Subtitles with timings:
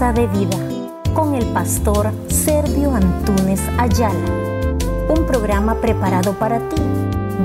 [0.00, 0.56] De Vida
[1.14, 4.16] con el pastor Sergio Antunes Ayala.
[5.10, 6.80] Un programa preparado para ti,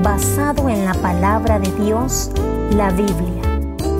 [0.02, 2.30] basado en la palabra de Dios,
[2.70, 3.42] la Biblia,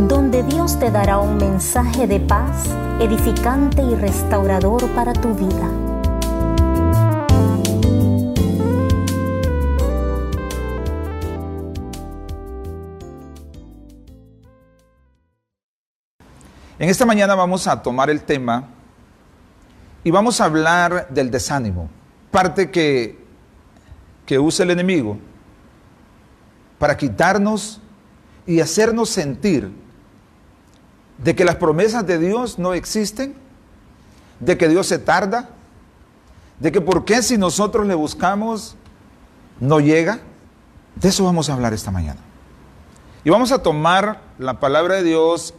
[0.08, 2.64] donde Dios te dará un mensaje de paz,
[2.98, 5.85] edificante y restaurador para tu vida.
[16.78, 18.68] En esta mañana vamos a tomar el tema
[20.04, 21.88] y vamos a hablar del desánimo,
[22.30, 23.18] parte que,
[24.26, 25.18] que usa el enemigo
[26.78, 27.80] para quitarnos
[28.46, 29.70] y hacernos sentir
[31.16, 33.34] de que las promesas de Dios no existen,
[34.38, 35.48] de que Dios se tarda,
[36.60, 38.76] de que por qué si nosotros le buscamos
[39.60, 40.20] no llega.
[40.96, 42.20] De eso vamos a hablar esta mañana.
[43.24, 45.54] Y vamos a tomar la palabra de Dios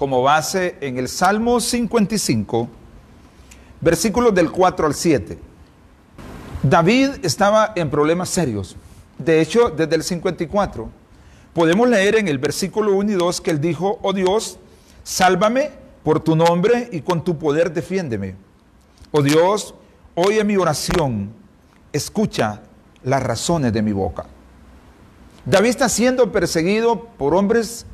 [0.00, 2.70] como base en el Salmo 55,
[3.82, 5.38] versículos del 4 al 7.
[6.62, 8.76] David estaba en problemas serios.
[9.18, 10.88] De hecho, desde el 54,
[11.52, 14.58] podemos leer en el versículo 1 y 2 que él dijo, oh Dios,
[15.04, 15.70] sálvame
[16.02, 18.36] por tu nombre y con tu poder defiéndeme.
[19.10, 19.74] Oh Dios,
[20.14, 21.30] oye mi oración,
[21.92, 22.62] escucha
[23.02, 24.24] las razones de mi boca.
[25.44, 27.84] David está siendo perseguido por hombres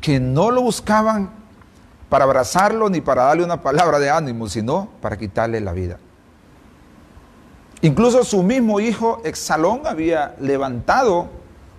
[0.00, 1.30] que no lo buscaban
[2.08, 5.98] para abrazarlo ni para darle una palabra de ánimo, sino para quitarle la vida.
[7.82, 11.30] Incluso su mismo hijo Exalón había levantado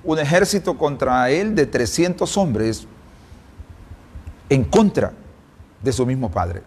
[0.03, 2.87] un ejército contra él de 300 hombres
[4.49, 5.13] en contra
[5.81, 6.63] de su mismo padre.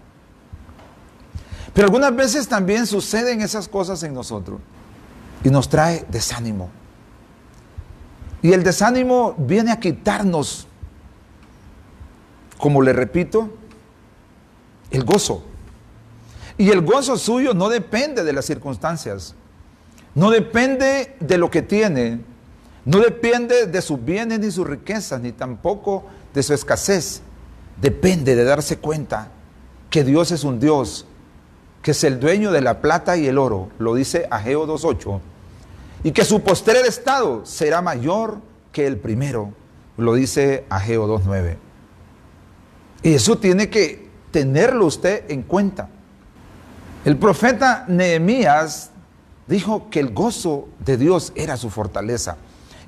[1.72, 4.60] Pero algunas veces también suceden esas cosas en nosotros
[5.42, 6.70] y nos trae desánimo.
[8.40, 10.68] Y el desánimo viene a quitarnos
[12.64, 13.50] como le repito,
[14.90, 15.42] el gozo.
[16.56, 19.34] Y el gozo suyo no depende de las circunstancias,
[20.14, 22.20] no depende de lo que tiene,
[22.86, 27.20] no depende de sus bienes ni sus riquezas, ni tampoco de su escasez.
[27.82, 29.28] Depende de darse cuenta
[29.90, 31.04] que Dios es un Dios,
[31.82, 35.20] que es el dueño de la plata y el oro, lo dice Ageo 2.8,
[36.02, 38.38] y que su postrer estado será mayor
[38.72, 39.52] que el primero,
[39.98, 41.63] lo dice Ageo 2.9.
[43.04, 45.90] Y eso tiene que tenerlo usted en cuenta.
[47.04, 48.90] El profeta Nehemías
[49.46, 52.38] dijo que el gozo de Dios era su fortaleza.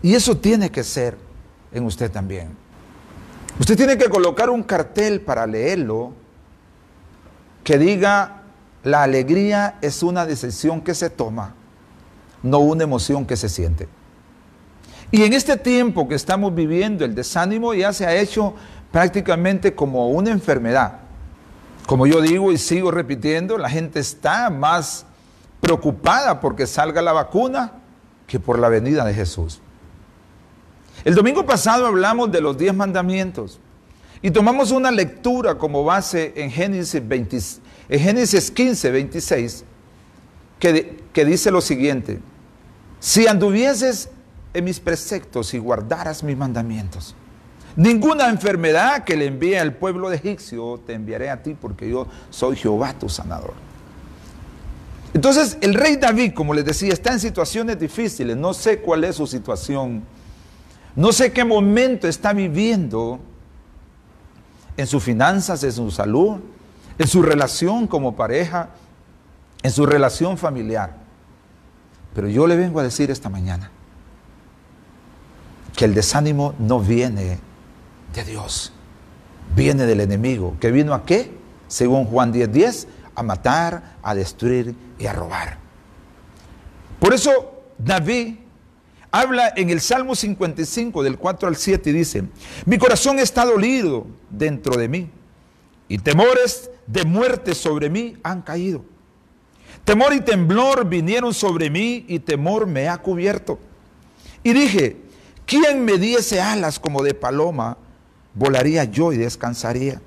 [0.02, 1.18] Y eso tiene que ser
[1.70, 2.48] en usted también.
[3.60, 6.12] Usted tiene que colocar un cartel para leerlo
[7.62, 8.42] que diga,
[8.84, 11.54] la alegría es una decisión que se toma,
[12.42, 13.86] no una emoción que se siente.
[15.10, 18.54] Y en este tiempo que estamos viviendo, el desánimo ya se ha hecho
[18.96, 21.00] prácticamente como una enfermedad.
[21.84, 25.04] Como yo digo y sigo repitiendo, la gente está más
[25.60, 27.72] preocupada porque salga la vacuna
[28.26, 29.60] que por la venida de Jesús.
[31.04, 33.60] El domingo pasado hablamos de los diez mandamientos
[34.22, 37.38] y tomamos una lectura como base en Génesis, 20,
[37.90, 39.64] en Génesis 15, 26,
[40.58, 42.18] que, que dice lo siguiente,
[42.98, 44.08] si anduvieses
[44.54, 47.14] en mis preceptos y guardaras mis mandamientos,
[47.76, 52.06] Ninguna enfermedad que le envíe al pueblo de egipcio te enviaré a ti porque yo
[52.30, 53.52] soy Jehová tu sanador.
[55.12, 58.34] Entonces el rey David, como les decía, está en situaciones difíciles.
[58.34, 60.04] No sé cuál es su situación.
[60.94, 63.20] No sé qué momento está viviendo
[64.78, 66.36] en sus finanzas, en su salud,
[66.98, 68.70] en su relación como pareja,
[69.62, 70.96] en su relación familiar.
[72.14, 73.70] Pero yo le vengo a decir esta mañana
[75.76, 77.38] que el desánimo no viene
[78.16, 78.72] de Dios.
[79.54, 81.30] Viene del enemigo, que vino a qué?
[81.68, 85.58] Según Juan 10:10, 10, a matar, a destruir y a robar.
[86.98, 88.36] Por eso David
[89.10, 92.24] habla en el Salmo 55 del 4 al 7 y dice,
[92.64, 95.10] mi corazón está dolido dentro de mí
[95.88, 98.84] y temores de muerte sobre mí han caído.
[99.84, 103.58] Temor y temblor vinieron sobre mí y temor me ha cubierto.
[104.42, 104.96] Y dije,
[105.44, 107.78] ¿quién me diese alas como de paloma
[108.36, 110.00] volaría yo y descansaría.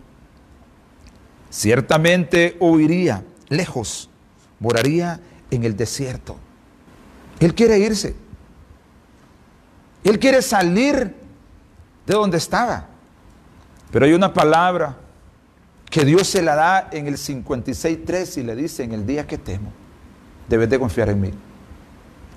[1.50, 4.10] Ciertamente huiría lejos,
[4.60, 5.20] moraría
[5.52, 6.38] en el desierto.
[7.40, 8.16] Él quiere irse.
[10.04, 11.16] Él quiere salir
[12.06, 12.88] de donde estaba.
[13.92, 14.96] Pero hay una palabra
[15.90, 19.40] que Dios se la da en el 56.3 y le dice, en el día que
[19.40, 19.72] temo,
[20.48, 21.32] debes de confiar en mí.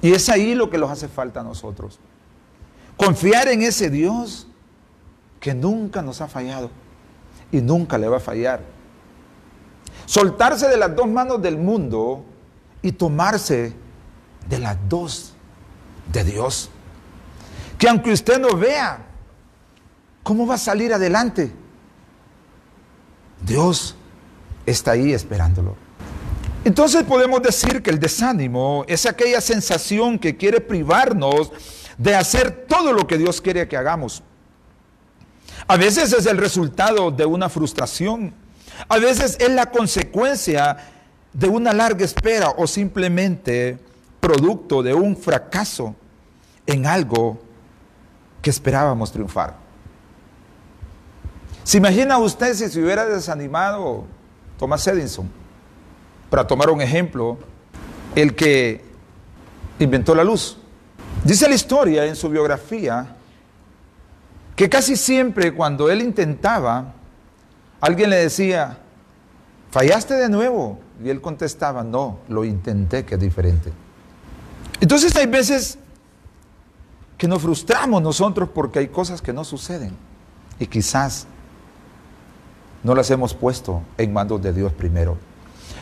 [0.01, 2.01] Y es ahí lo que nos hace falta a nosotros.
[2.97, 4.49] Confiar en ese Dios
[5.43, 6.71] que nunca nos ha fallado
[7.51, 8.61] y nunca le va a fallar.
[10.07, 12.25] Soltarse de las dos manos del mundo
[12.81, 13.75] y tomarse
[14.49, 15.35] de las dos
[16.13, 16.71] de Dios.
[17.77, 19.05] Que aunque usted no vea
[20.23, 21.53] cómo va a salir adelante,
[23.45, 23.97] Dios
[24.65, 25.75] está ahí esperándolo.
[26.65, 31.51] Entonces podemos decir que el desánimo es aquella sensación que quiere privarnos
[31.99, 34.23] de hacer todo lo que Dios quiere que hagamos.
[35.67, 38.35] A veces es el resultado de una frustración,
[38.89, 40.77] a veces es la consecuencia
[41.33, 43.79] de una larga espera o simplemente
[44.21, 45.95] producto de un fracaso
[46.67, 47.41] en algo
[48.41, 49.57] que esperábamos triunfar.
[51.65, 54.05] ¿Se imagina usted si se hubiera desanimado
[54.59, 55.31] Thomas Edison?
[56.29, 57.39] Para tomar un ejemplo,
[58.15, 58.85] el que
[59.79, 60.59] inventó la luz.
[61.25, 63.17] Dice la historia en su biografía
[64.57, 66.93] que casi siempre cuando él intentaba,
[67.81, 68.79] alguien le decía,
[69.71, 70.79] fallaste de nuevo.
[71.03, 73.73] Y él contestaba, no, lo intenté, que es diferente.
[74.81, 75.79] Entonces hay veces
[77.19, 79.93] que nos frustramos nosotros porque hay cosas que no suceden.
[80.59, 81.27] Y quizás
[82.83, 85.17] no las hemos puesto en manos de Dios primero.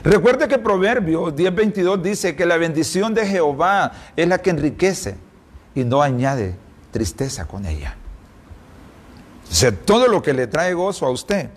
[0.02, 5.16] Recuerde que Proverbio 10:22 dice que la bendición de Jehová es la que enriquece
[5.74, 6.56] y no añade
[6.90, 7.96] tristeza con ella.
[9.84, 11.50] Todo lo que le trae gozo a usted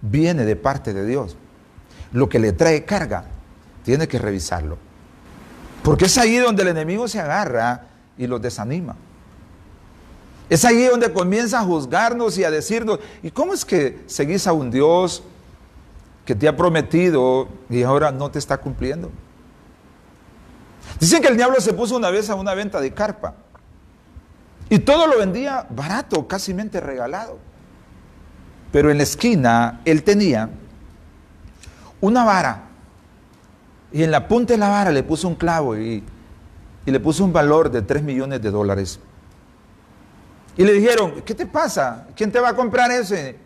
[0.00, 1.36] viene de parte de Dios.
[2.12, 3.24] Lo que le trae carga,
[3.84, 4.76] tiene que revisarlo.
[5.82, 7.86] Porque es ahí donde el enemigo se agarra
[8.18, 8.96] y los desanima.
[10.50, 14.52] Es ahí donde comienza a juzgarnos y a decirnos, ¿y cómo es que seguís a
[14.52, 15.22] un Dios
[16.26, 19.10] que te ha prometido y ahora no te está cumpliendo?
[21.00, 23.34] Dicen que el diablo se puso una vez a una venta de carpa
[24.72, 27.36] y todo lo vendía barato, casi regalado.
[28.72, 30.48] Pero en la esquina él tenía
[32.00, 32.62] una vara
[33.92, 36.02] y en la punta de la vara le puso un clavo y,
[36.86, 38.98] y le puso un valor de 3 millones de dólares.
[40.56, 42.06] Y le dijeron, ¿qué te pasa?
[42.16, 43.36] ¿Quién te va a comprar ese?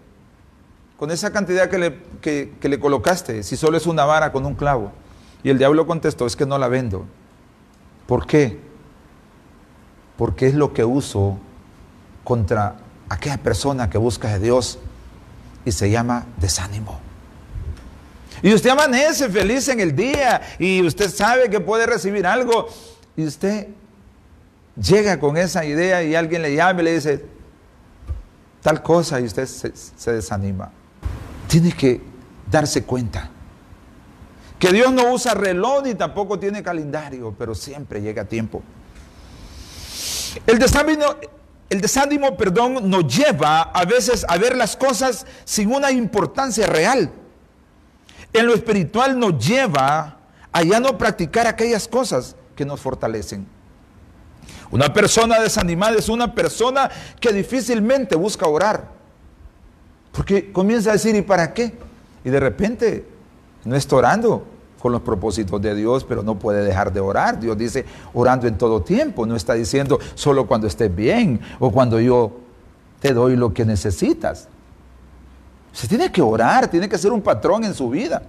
[0.97, 4.55] Con esa cantidad que le, que, le colocaste, si solo es una vara con un
[4.55, 4.93] clavo.
[5.43, 7.05] Y el diablo contestó, es que no la vendo.
[8.07, 8.65] ¿Por qué?
[10.17, 11.39] Porque es lo que uso
[12.25, 12.77] contra
[13.09, 14.79] aquella persona que busca a Dios
[15.65, 17.01] y se llama desánimo.
[18.43, 22.69] Y usted amanece feliz en el día y usted sabe que puede recibir algo
[23.17, 23.69] y usted
[24.77, 27.25] llega con esa idea y alguien le llama y le dice
[28.63, 30.71] tal cosa y usted se, desanima.
[31.49, 32.01] Tiene que
[32.51, 33.31] darse cuenta
[34.59, 38.63] que Dios no usa reloj ni tampoco tiene calendario, pero siempre llega a tiempo.
[40.47, 41.05] El desánimo,
[41.71, 47.11] el desánimo, perdón, nos lleva a veces a ver las cosas sin una importancia real.
[48.33, 50.19] En lo espiritual nos lleva
[50.53, 53.47] a ya no practicar aquellas cosas que nos fortalecen.
[54.71, 56.91] Una persona desanimada es una persona
[57.21, 58.89] que difícilmente busca orar.
[60.13, 61.75] Porque comienza a decir, ¿y para qué?
[62.25, 63.07] Y de repente
[63.65, 64.56] no está orando
[64.87, 67.41] con los propósitos de Dios, pero no puede dejar de orar.
[67.41, 69.27] Dios dice, orando en todo tiempo.
[69.27, 72.31] No está diciendo solo cuando estés bien o cuando yo
[73.01, 74.47] te doy lo que necesitas.
[75.73, 78.23] Se tiene que orar, tiene que ser un patrón en su vida.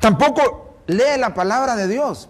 [0.00, 2.28] Tampoco lee la palabra de Dios.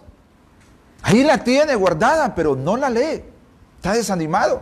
[1.01, 3.23] Ahí la tiene guardada, pero no la lee.
[3.77, 4.61] Está desanimado.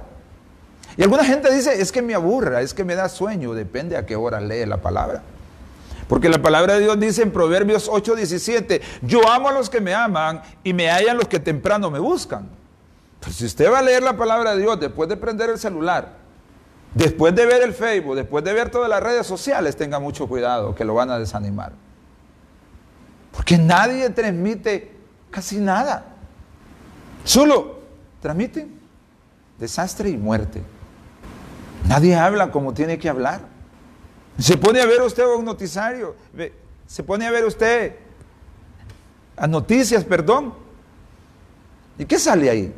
[0.96, 4.06] Y alguna gente dice, es que me aburra, es que me da sueño, depende a
[4.06, 5.24] qué hora lee la palabra.
[6.12, 9.94] Porque la palabra de Dios dice en Proverbios 8:17, yo amo a los que me
[9.94, 12.50] aman y me hallan los que temprano me buscan.
[13.22, 16.18] Pues si usted va a leer la palabra de Dios después de prender el celular,
[16.94, 20.76] después de ver el Facebook, después de ver todas las redes sociales, tenga mucho cuidado
[20.76, 21.72] que lo van a desanimar.
[23.32, 24.92] Porque nadie transmite
[25.30, 26.08] casi nada.
[27.24, 27.80] Solo
[28.20, 28.82] transmiten
[29.58, 30.62] desastre y muerte.
[31.88, 33.51] Nadie habla como tiene que hablar.
[34.40, 36.16] Se pone a ver usted un noticiario,
[36.88, 37.96] se pone a ver usted
[39.38, 40.54] a noticias, perdón.
[41.98, 42.74] ¿Y qué sale ahí?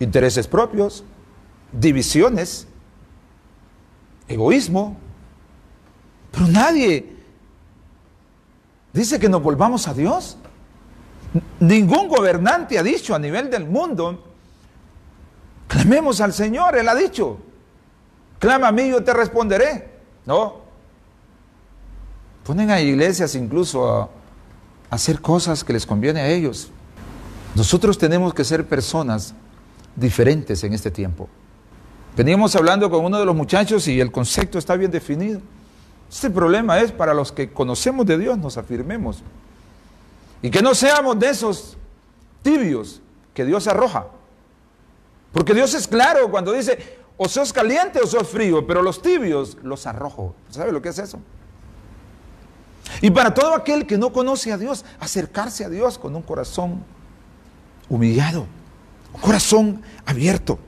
[0.00, 1.04] Intereses propios,
[1.72, 2.66] divisiones,
[4.28, 4.96] egoísmo.
[6.30, 7.16] Pero nadie
[8.92, 10.36] dice que nos volvamos a Dios.
[11.60, 14.24] Ningún gobernante ha dicho a nivel del mundo,
[15.66, 17.38] clamemos al Señor, Él ha dicho,
[18.38, 19.97] clama a mí, yo te responderé.
[20.28, 20.56] No.
[22.44, 24.10] Ponen a iglesias incluso a,
[24.90, 26.68] hacer cosas que les conviene a ellos.
[27.54, 29.32] Nosotros tenemos que ser personas
[29.96, 31.30] diferentes en este tiempo.
[32.14, 35.40] Veníamos hablando con uno de los muchachos y el concepto está bien definido.
[36.10, 39.22] Este problema es para los que conocemos de Dios, nos afirmemos.
[40.42, 41.78] Y que no seamos de esos
[42.42, 43.00] tibios
[43.32, 44.08] que Dios arroja.
[45.32, 49.58] Porque Dios es claro cuando dice, o sos caliente o sos frío, pero los tibios
[49.62, 50.34] los arrojo.
[50.48, 51.20] ¿Sabe lo que es eso?
[53.02, 56.82] Y para todo aquel que no conoce a Dios, acercarse a Dios con un corazón
[57.88, 58.46] humillado,
[59.12, 60.58] un corazón abierto.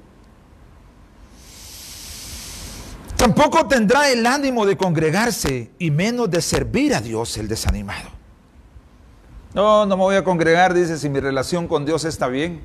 [3.17, 8.09] Tampoco tendrá el ánimo de congregarse y menos de servir a Dios el desanimado.
[9.55, 12.61] No, no me voy a congregar, dice, si mi relación con Dios está bien.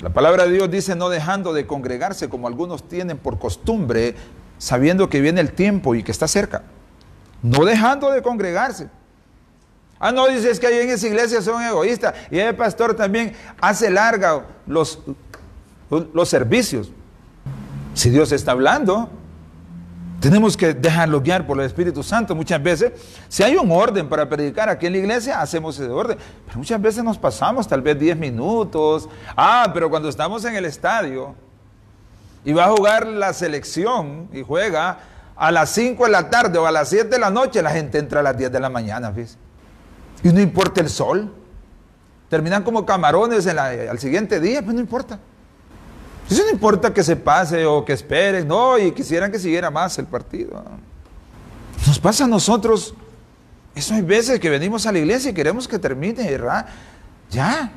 [0.00, 4.14] La palabra de Dios dice no dejando de congregarse como algunos tienen por costumbre,
[4.58, 6.62] sabiendo que viene el tiempo y que está cerca.
[7.42, 8.88] No dejando de congregarse.
[9.98, 12.14] Ah, no, dice, es que ahí en esa iglesia son egoístas.
[12.30, 14.98] Y el pastor también hace larga los,
[15.88, 16.90] los servicios.
[17.94, 19.08] Si Dios está hablando,
[20.24, 22.34] tenemos que dejarlo guiar por el Espíritu Santo.
[22.34, 22.92] Muchas veces,
[23.28, 26.16] si hay un orden para predicar aquí en la iglesia, hacemos ese orden.
[26.46, 29.06] Pero muchas veces nos pasamos tal vez 10 minutos.
[29.36, 31.34] Ah, pero cuando estamos en el estadio
[32.42, 34.98] y va a jugar la selección y juega
[35.36, 37.98] a las 5 de la tarde o a las 7 de la noche, la gente
[37.98, 39.36] entra a las 10 de la mañana, ¿ves?
[40.22, 41.34] Y no importa el sol.
[42.30, 45.18] Terminan como camarones al siguiente día, pues no importa.
[46.30, 49.98] Eso no importa que se pase o que esperen, no, y quisieran que siguiera más
[49.98, 50.62] el partido.
[51.86, 52.94] Nos pasa a nosotros,
[53.74, 56.66] eso hay veces que venimos a la iglesia y queremos que termine, ¿verdad?
[57.30, 57.72] Ya.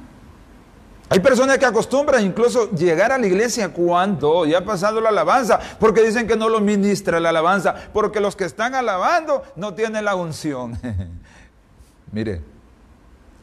[1.09, 5.59] Hay personas que acostumbran incluso llegar a la iglesia cuando ya ha pasado la alabanza,
[5.79, 10.05] porque dicen que no lo ministra la alabanza, porque los que están alabando no tienen
[10.05, 10.77] la unción.
[12.11, 12.41] Mire,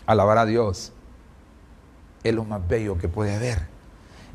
[0.06, 0.92] alabar a Dios
[2.23, 3.74] es lo más bello que puede haber.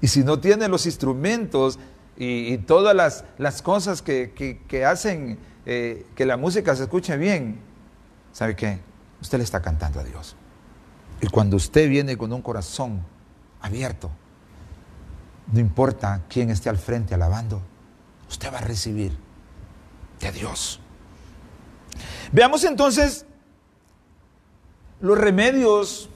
[0.01, 1.79] Y si no tiene los instrumentos
[2.17, 2.95] y, todas
[3.37, 7.59] las, cosas que, hacen eh, que la música se escuche bien,
[8.31, 8.79] ¿sabe qué?
[9.21, 10.35] Usted le está cantando a Dios.
[11.21, 13.03] Y cuando usted viene con un corazón
[13.61, 14.09] abierto,
[15.51, 17.61] no importa quién esté al frente alabando,
[18.29, 19.17] usted va a recibir
[20.19, 20.79] de Dios.
[22.31, 23.25] Veamos entonces
[25.01, 26.09] los remedios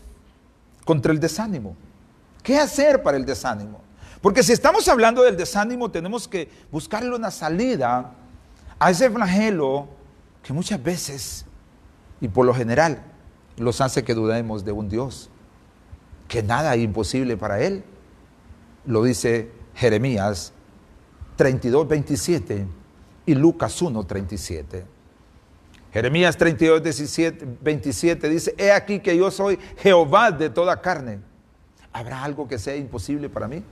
[0.86, 1.76] contra el desánimo.
[2.44, 3.82] ¿Qué hacer para el desánimo?
[4.22, 8.14] Porque si estamos hablando del desánimo, tenemos que buscarle una salida
[8.78, 9.88] a ese flagelo
[10.44, 11.46] que muchas veces,
[12.20, 13.02] y por lo general,
[13.58, 15.30] los hace que dudemos de un Dios,
[16.28, 17.84] que nada es imposible para Él.
[18.86, 20.52] Lo dice Jeremías
[21.38, 22.66] 32, 27
[23.26, 24.86] y Lucas 1, 37.
[25.94, 26.82] Jeremías 32,
[27.62, 31.33] 27 dice, he aquí que yo soy Jehová de toda carne
[31.94, 33.64] ¿Habrá algo que sea imposible para mí?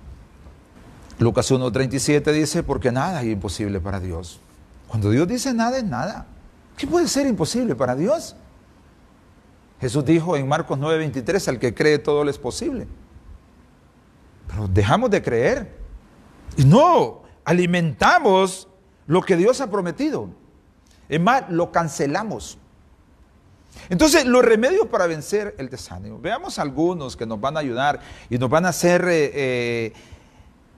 [1.20, 4.40] Lucas 1.37 dice, porque nada es imposible para Dios.
[4.88, 6.28] Cuando Dios dice nada es nada.
[6.78, 8.36] ¿Qué puede ser imposible para Dios?
[9.80, 12.88] Jesús dijo en Marcos 9:23, al que cree todo le es posible.
[14.48, 15.76] Pero dejamos de creer.
[16.58, 18.68] Y no, alimentamos
[19.08, 20.30] lo que Dios ha prometido.
[21.10, 22.58] Es más, lo cancelamos.
[23.90, 26.20] Entonces, los remedios para vencer el desánimo.
[26.20, 28.00] Veamos algunos que nos van a ayudar
[28.30, 29.94] y nos van a hacer eh, eh,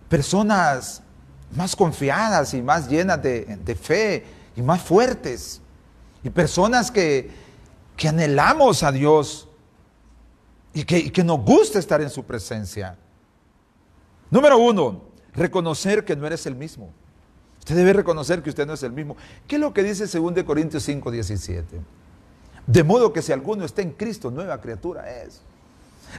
[0.09, 1.01] personas
[1.55, 5.61] más confiadas y más llenas de, fe y más fuertes.
[6.23, 7.43] Y personas que,
[8.07, 9.47] anhelamos a Dios
[10.73, 12.97] y que, y que nos gusta estar en su presencia.
[14.29, 16.91] Número uno, reconocer que no eres el mismo.
[17.59, 19.15] Usted debe reconocer que usted no es el mismo.
[19.47, 21.79] ¿Qué es lo que dice 2 Corintios 5, 17?
[22.65, 25.41] De modo que si alguno está en Cristo, nueva criatura es.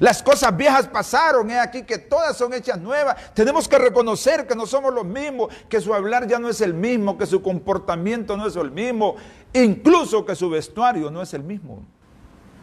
[0.01, 3.17] Las cosas viejas pasaron, he aquí que todas son hechas nuevas.
[3.33, 6.75] Tenemos que reconocer que no somos los mismos, que su hablar ya no es el
[6.75, 9.15] mismo, que su comportamiento no es el mismo,
[9.53, 11.85] incluso que su vestuario no es el mismo.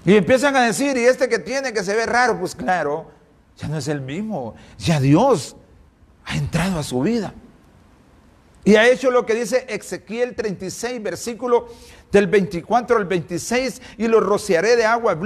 [0.05, 3.11] Y empiezan a decir, y este que tiene que se ve raro, pues claro,
[3.57, 4.55] ya no es el mismo.
[4.77, 5.55] Ya Dios
[6.25, 7.33] ha entrado a su vida.
[8.63, 11.67] Y ha hecho lo que dice Ezequiel 36, versículo
[12.11, 15.17] del 24 al 26, y lo rociaré de agua,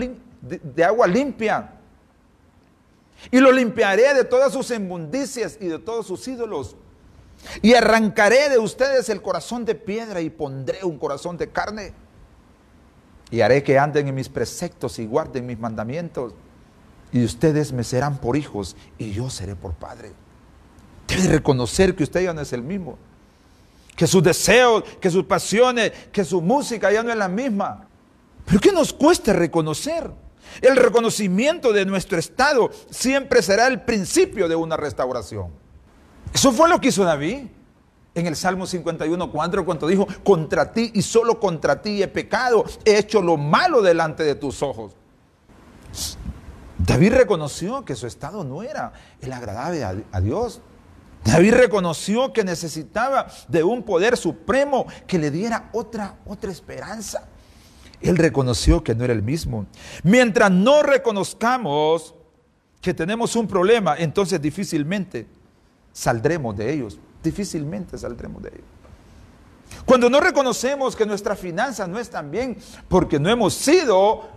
[0.42, 1.72] de, agua limpia.
[3.32, 6.76] Y lo limpiaré de todas sus inmundicias y de todos sus ídolos.
[7.62, 11.94] Y arrancaré de ustedes el corazón de piedra y pondré un corazón de carne.
[13.32, 16.34] Y haré que anden en mis preceptos y guarden mis mandamientos.
[17.12, 20.12] Y ustedes me serán por hijos y yo seré por padre.
[21.08, 22.98] Debe reconocer que usted ya no es el mismo
[23.96, 27.88] que sus deseos, que sus pasiones, que su música ya no es la misma.
[28.46, 30.12] Pero ¿qué nos cuesta reconocer?
[30.62, 35.50] El reconocimiento de nuestro estado siempre será el principio de una restauración.
[36.34, 37.48] Eso fue lo que hizo David.
[38.14, 42.64] en el Salmo 51, 4, cuando dijo, contra ti y solo contra ti he pecado,
[42.86, 44.94] he hecho lo malo delante de tus ojos.
[46.78, 50.62] David reconoció que su estado no era el agradable a, Dios.
[51.26, 57.28] David reconoció que necesitaba de un poder supremo que le diera otra, otra esperanza.
[58.00, 59.66] Él reconoció que no era el mismo.
[60.04, 62.14] Mientras no reconozcamos
[62.80, 65.26] que tenemos un problema, entonces difícilmente
[65.92, 67.00] saldremos de ellos.
[67.24, 68.66] Difícilmente saldremos de ellos.
[69.84, 74.30] Cuando no reconocemos que nuestras finanzas no están bien, porque no hemos sido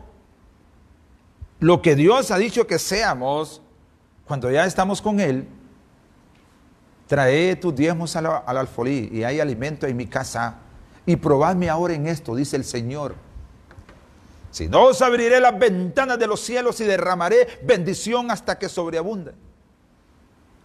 [1.61, 3.61] lo que Dios ha dicho que seamos,
[4.25, 5.47] cuando ya estamos con Él,
[7.09, 10.59] trae tus diezmos al, al alfolí y hay alimento en mi casa
[11.05, 13.17] y probadme ahora en esto, dice el Señor
[14.51, 19.33] si no os abriré las ventanas de los cielos y derramaré bendición hasta que sobreabunde.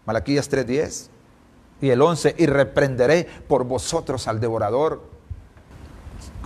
[0.06, 1.10] Malaquías 3:10
[1.82, 5.04] y el 11, y reprenderé por vosotros al devorador.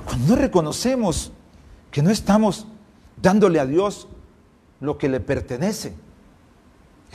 [0.06, 1.32] Cuando no reconocemos
[1.92, 2.66] que no estamos
[3.22, 4.08] dándole a Dios
[4.80, 5.94] lo que le pertenece,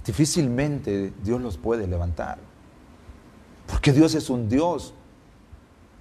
[0.05, 2.39] difícilmente Dios los puede levantar.
[3.67, 4.95] Porque Dios es un Dios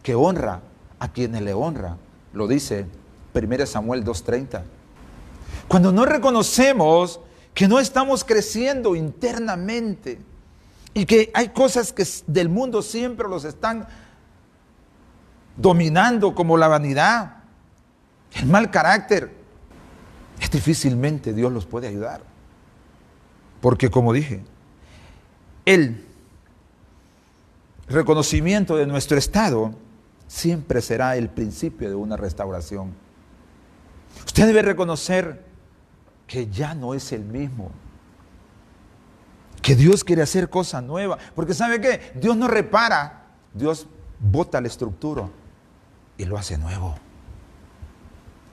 [0.03, 0.61] que honra
[0.99, 1.97] a quienes le honra.
[2.33, 2.85] Lo dice
[3.33, 4.63] 1 Samuel 2.30.
[5.67, 7.19] Cuando no reconocemos
[7.53, 10.19] que no estamos creciendo internamente
[10.93, 13.87] y que hay cosas que del mundo siempre los están
[15.57, 17.43] dominando como la vanidad,
[18.33, 19.31] el mal carácter,
[20.39, 22.21] es difícilmente Dios los puede ayudar.
[23.61, 24.43] Porque como dije,
[25.65, 26.05] el
[27.91, 29.73] reconocimiento de nuestro estado
[30.27, 32.93] siempre será el principio de una restauración.
[34.25, 35.43] Usted debe reconocer
[36.27, 37.71] que ya no es el mismo.
[39.61, 41.19] Que Dios quiere hacer cosas nuevas.
[41.35, 42.13] Porque ¿sabe qué?
[42.15, 43.25] Dios no repara.
[43.53, 43.87] Dios
[44.19, 45.27] bota la estructura
[46.17, 46.95] y lo hace nuevo.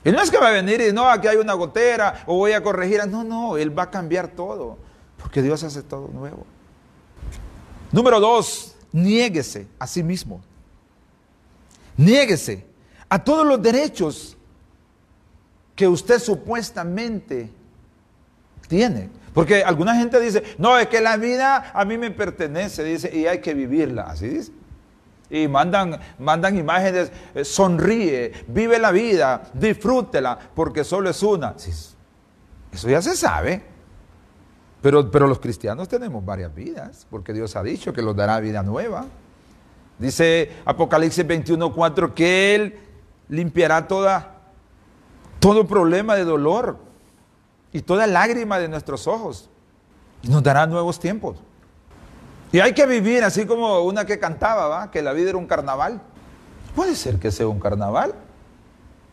[0.05, 2.53] Y no es que va a venir y no, aquí hay una gotera o voy
[2.53, 3.07] a corregir.
[3.07, 4.79] No, no, Él va a cambiar todo.
[5.17, 6.47] Porque Dios hace todo nuevo.
[7.93, 10.41] Número dos, niéguese a sí mismo.
[11.97, 12.65] Niéguese
[13.09, 14.37] a todos los derechos
[15.75, 17.51] que usted supuestamente
[18.69, 19.11] tiene.
[19.33, 23.27] Porque alguna gente dice, no, es que la vida a mí me pertenece, dice, y
[23.27, 24.53] hay que vivirla, así dice.
[25.31, 31.55] Y mandan, mandan imágenes, eh, sonríe, vive la vida, disfrútela, porque solo es una.
[32.73, 33.63] Eso ya se sabe.
[34.81, 38.63] Pero, pero los cristianos tenemos varias vidas, porque Dios ha dicho que los dará vida
[38.63, 39.07] nueva.
[39.99, 42.79] Dice Apocalipsis 21.4 que Él
[43.29, 44.39] limpiará toda
[45.41, 46.79] todo problema de dolor
[47.73, 49.49] y toda lágrima de nuestros ojos.
[50.23, 51.39] Y nos dará nuevos tiempos.
[52.51, 54.91] Y hay que vivir así como una que cantaba, ¿va?
[54.91, 56.01] que la vida era un carnaval.
[56.75, 58.15] Puede ser que sea un carnaval.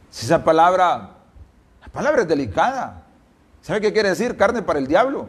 [0.09, 1.17] Si esa palabra,
[1.81, 3.03] la palabra es delicada.
[3.61, 4.37] ¿Sabe qué quiere decir?
[4.37, 5.27] Carne para el diablo.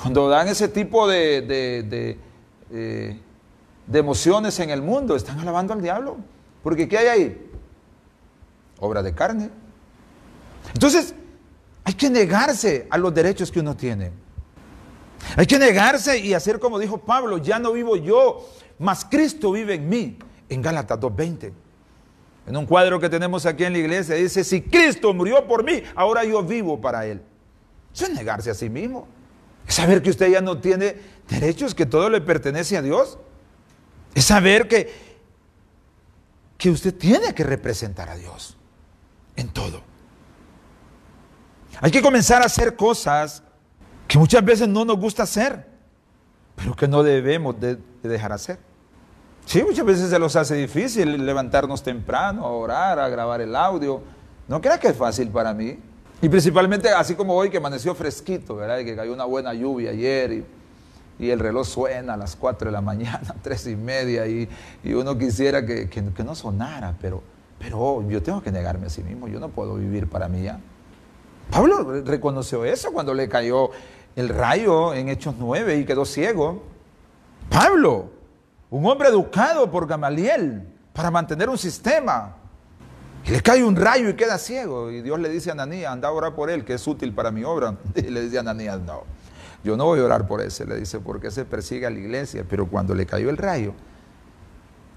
[0.00, 2.18] Cuando dan ese tipo de, de, de,
[2.70, 3.20] eh,
[3.86, 6.16] de emociones en el mundo, están alabando al diablo.
[6.62, 7.50] Porque ¿qué hay ahí?
[8.80, 9.50] Obra de carne.
[10.74, 11.14] Entonces,
[11.84, 14.12] hay que negarse a los derechos que uno tiene.
[15.36, 19.74] Hay que negarse y hacer como dijo Pablo, ya no vivo yo, mas Cristo vive
[19.74, 21.52] en mí, en Gálatas 2.20.
[22.46, 25.82] En un cuadro que tenemos aquí en la iglesia dice, si Cristo murió por mí,
[25.94, 27.22] ahora yo vivo para Él.
[27.94, 29.06] Eso es negarse a sí mismo.
[29.66, 30.96] Es saber que usted ya no tiene
[31.28, 33.18] derechos, que todo le pertenece a Dios.
[34.14, 34.92] Es saber que,
[36.58, 38.56] que usted tiene que representar a Dios
[39.36, 39.82] en todo.
[41.80, 43.42] Hay que comenzar a hacer cosas
[44.06, 45.66] que muchas veces no nos gusta hacer,
[46.54, 48.58] pero que no debemos de, dejar hacer.
[49.46, 54.02] Sí, muchas veces se nos hace difícil levantarnos temprano, a orar, a grabar el audio.
[54.46, 55.78] No crea que es fácil para mí.
[56.22, 58.78] Y principalmente así como hoy que amaneció fresquito, ¿verdad?
[58.78, 60.44] Y que cayó una buena lluvia ayer
[61.18, 64.48] y, el reloj suena a las 4 de la mañana, 3 y media, y,
[64.84, 67.22] uno quisiera que, que, no sonara, pero,
[67.58, 70.60] pero yo tengo que negarme a sí mismo, yo no puedo vivir para mí ya.
[71.50, 73.70] Pablo reconoció eso cuando le cayó
[74.14, 76.62] el rayo en Hechos 9 y quedó ciego.
[77.50, 78.10] Pablo,
[78.70, 82.36] un hombre educado por Gamaliel para mantener un sistema.
[83.24, 84.90] Y le cae un rayo y queda ciego.
[84.90, 87.30] Y Dios le dice a Ananías, anda a orar por él, que es útil para
[87.30, 87.76] mi obra.
[87.94, 89.04] Y le dice a Ananías, no,
[89.62, 90.66] yo no voy a orar por ese.
[90.66, 92.44] Le dice, porque se persigue a la iglesia.
[92.48, 93.74] Pero cuando le cayó el rayo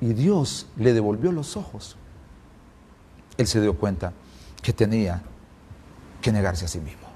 [0.01, 1.97] y Dios le devolvió los ojos,
[3.37, 4.13] él se dio cuenta
[4.61, 5.21] que tenía
[6.21, 7.07] que negarse a sí mismo.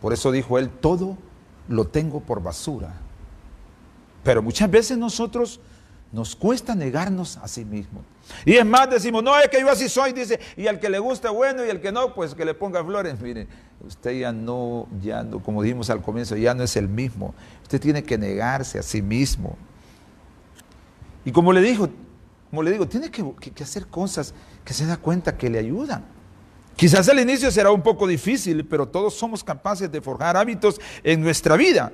[0.00, 1.18] Por eso dijo él, todo
[1.68, 2.94] lo tengo por basura.
[4.22, 5.60] Pero muchas veces nosotros
[6.14, 8.04] nos cuesta negarnos a sí mismos.
[8.44, 11.00] Y es más, decimos, no, es que yo así soy, dice, y al que le
[11.00, 13.20] gusta, bueno, y al que no, pues que le ponga flores.
[13.20, 13.48] Mire,
[13.84, 17.34] usted ya no, ya no, como dijimos al comienzo, ya no es el mismo.
[17.62, 19.58] Usted tiene que negarse a sí mismo.
[21.24, 21.88] Y como le digo,
[22.48, 26.04] como le digo, tiene que, que hacer cosas que se da cuenta que le ayudan.
[26.76, 31.20] Quizás al inicio será un poco difícil, pero todos somos capaces de forjar hábitos en
[31.22, 31.92] nuestra vida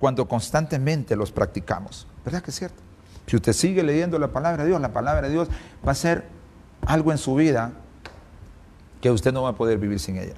[0.00, 2.08] cuando constantemente los practicamos.
[2.24, 2.89] ¿Verdad que es cierto?
[3.30, 5.46] Si usted sigue leyendo la palabra de Dios, la palabra de Dios
[5.86, 6.24] va a ser
[6.84, 7.70] algo en su vida
[9.00, 10.34] que usted no va a poder vivir sin ella.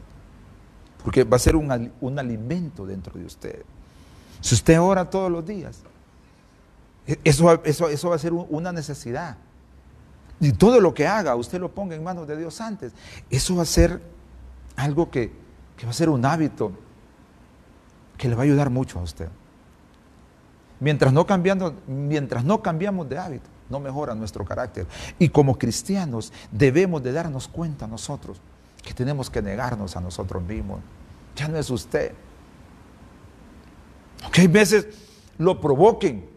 [1.03, 3.63] Porque va a ser un, alimento dentro de usted.
[4.43, 5.81] Si usted ora todos los días,
[7.07, 9.39] e, eso, eso, eso va a ser una necesidad.
[10.39, 12.93] Y todo lo que haga, usted lo ponga en manos de Dios antes.
[13.31, 14.03] Eso va a ser
[14.77, 15.33] algo que,
[15.83, 16.73] va a ser un hábito
[18.19, 19.31] que le va a ayudar mucho a usted.
[20.83, 24.85] Mientras no, cambiando, mientras no cambiamos de hábito, no mejora nuestro carácter.
[25.17, 28.41] Y como cristianos debemos de darnos cuenta nosotros
[28.83, 30.81] que tenemos que negarnos a nosotros mismos.
[31.37, 32.11] Ya no es usted.
[34.25, 34.89] Aunque hay veces
[35.39, 36.29] lo provoquen,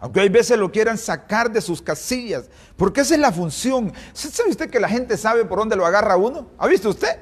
[0.00, 3.92] aunque hay veces lo quieran sacar de sus casillas, porque esa es la función.
[4.12, 6.48] ¿Sabe usted que la gente sabe por dónde lo agarra uno?
[6.58, 7.16] ¿Ha visto usted?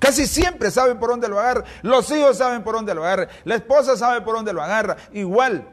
[0.00, 1.62] Casi siempre sabe por dónde lo agarra.
[1.82, 3.28] Los hijos saben por dónde lo agarra.
[3.44, 4.96] La esposa sabe por dónde lo agarra.
[5.12, 5.68] Igual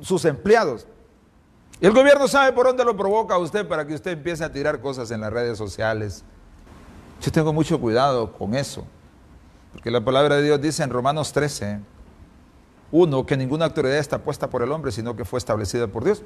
[0.00, 0.86] sus empleados.
[1.80, 4.80] El gobierno sabe por dónde lo provoca a usted para que usted empiece a tirar
[4.80, 6.22] cosas en las redes sociales.
[7.20, 8.86] Yo tengo mucho cuidado con eso.
[9.72, 11.80] Porque la palabra de Dios dice en Romanos 13,
[12.92, 16.22] uno, que ninguna autoridad está puesta por el hombre, sino que fue establecida por Dios.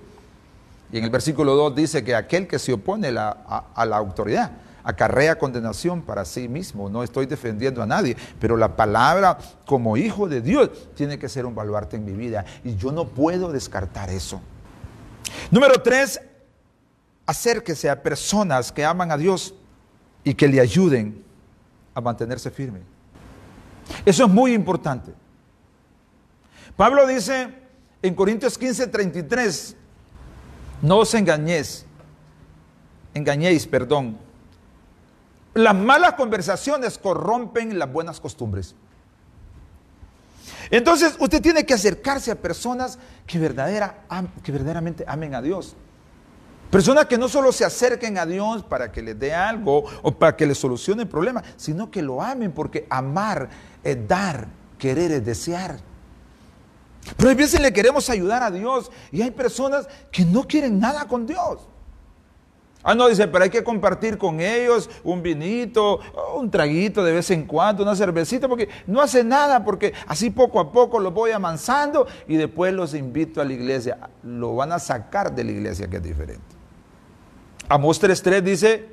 [0.92, 5.38] Y en el versículo 2 dice que aquel que se opone a, la autoridad acarrea
[5.38, 6.88] condenación para sí mismo.
[6.88, 11.46] No estoy defendiendo a nadie, pero la palabra como hijo de Dios tiene que ser
[11.46, 12.44] un baluarte en mi vida.
[12.64, 14.40] Y yo no puedo descartar eso.
[15.50, 16.20] Número 3,
[17.26, 19.54] acérquese a personas que aman a Dios
[20.24, 21.22] y que le ayuden
[21.94, 22.80] a mantenerse firme.
[24.04, 25.12] Eso es muy importante.
[26.76, 27.48] Pablo dice
[28.02, 29.76] en Corintios 15, 33,
[30.82, 31.84] no os engañéis,
[33.14, 34.27] engañéis, perdón.
[35.58, 38.76] Las malas conversaciones corrompen las buenas costumbres.
[40.70, 44.04] Entonces usted tiene que acercarse a personas que, verdadera,
[44.44, 45.74] que verdaderamente amen a Dios.
[46.70, 50.36] Personas que no solo se acerquen a Dios para que les dé algo o para
[50.36, 53.48] que les solucione el problema, sino que lo amen porque amar
[53.82, 54.46] es dar,
[54.78, 55.80] querer es desear.
[57.16, 61.08] Pero hay veces le queremos ayudar a Dios y hay personas que no quieren nada
[61.08, 61.66] con Dios.
[62.88, 66.00] Ah, no, dice, pero hay que compartir con ellos un vinito,
[66.34, 70.58] un traguito de vez en cuando, una cervecita, porque no hace nada, porque así poco
[70.58, 73.98] a poco los voy amansando y después los invito a la iglesia.
[74.22, 76.40] Lo van a sacar de la iglesia, que es diferente.
[77.68, 78.88] Amos 3.3 dice,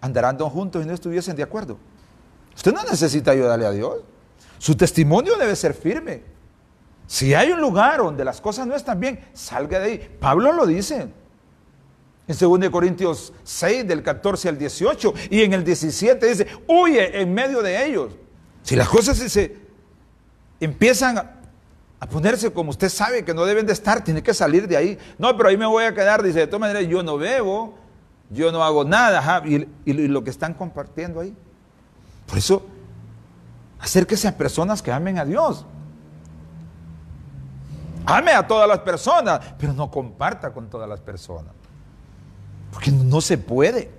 [0.00, 1.78] andarán juntos y no estuviesen de acuerdo.
[2.56, 4.00] Usted no necesita ayudarle a Dios.
[4.58, 6.24] Su testimonio debe ser firme.
[7.06, 10.16] Si hay un lugar donde las cosas no están bien, salga de ahí.
[10.18, 11.21] Pablo lo dice.
[12.28, 17.34] En 2 Corintios 6, del 14 al 18, y en el 17 dice, huye en
[17.34, 18.12] medio de ellos.
[18.62, 19.56] Si las cosas se
[20.60, 24.76] empiezan a ponerse como usted sabe que no deben de estar, tiene que salir de
[24.76, 24.98] ahí.
[25.18, 27.78] No, pero ahí me voy a quedar, dice, de todas maneras, yo no bebo,
[28.30, 31.34] yo no hago nada, y, y lo que están compartiendo ahí.
[32.26, 32.64] Por eso,
[33.78, 35.66] acérquese a personas que amen a Dios.
[38.04, 41.52] Ame a todas las personas, pero no comparta con todas las personas.
[42.72, 43.90] Porque no se puede.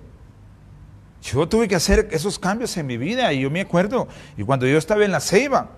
[1.22, 4.66] Yo tuve que hacer esos cambios en mi vida y yo me acuerdo, y cuando
[4.66, 5.70] yo estaba en la ceiba,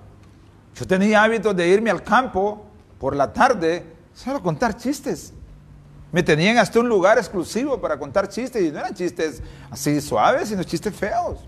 [0.74, 2.66] yo tenía hábitos de irme al campo
[2.98, 5.32] por la tarde, solo contar chistes.
[6.10, 10.48] Me tenían hasta un lugar exclusivo para contar chistes y no eran chistes así suaves,
[10.48, 11.38] sino chistes feos.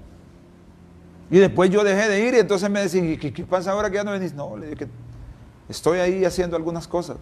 [1.30, 3.96] Y después yo dejé de ir y entonces me decían, ¿qué, qué pasa ahora que
[3.96, 4.32] ya no venís?
[4.32, 4.88] No, le dije que
[5.68, 7.18] Estoy ahí haciendo algunas cosas.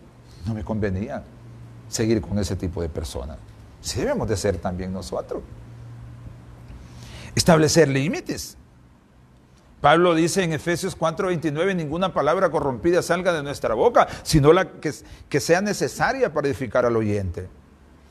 [0.46, 1.24] No me convenía
[1.88, 3.38] seguir con ese tipo de personas.
[3.80, 5.42] Sí debemos de ser también nosotros.
[7.34, 8.56] Establecer límites.
[9.80, 15.40] Pablo dice en Efesios 4:29, ninguna palabra corrompida salga de nuestra boca, sino la que,
[15.40, 17.48] sea necesaria para edificar al oyente.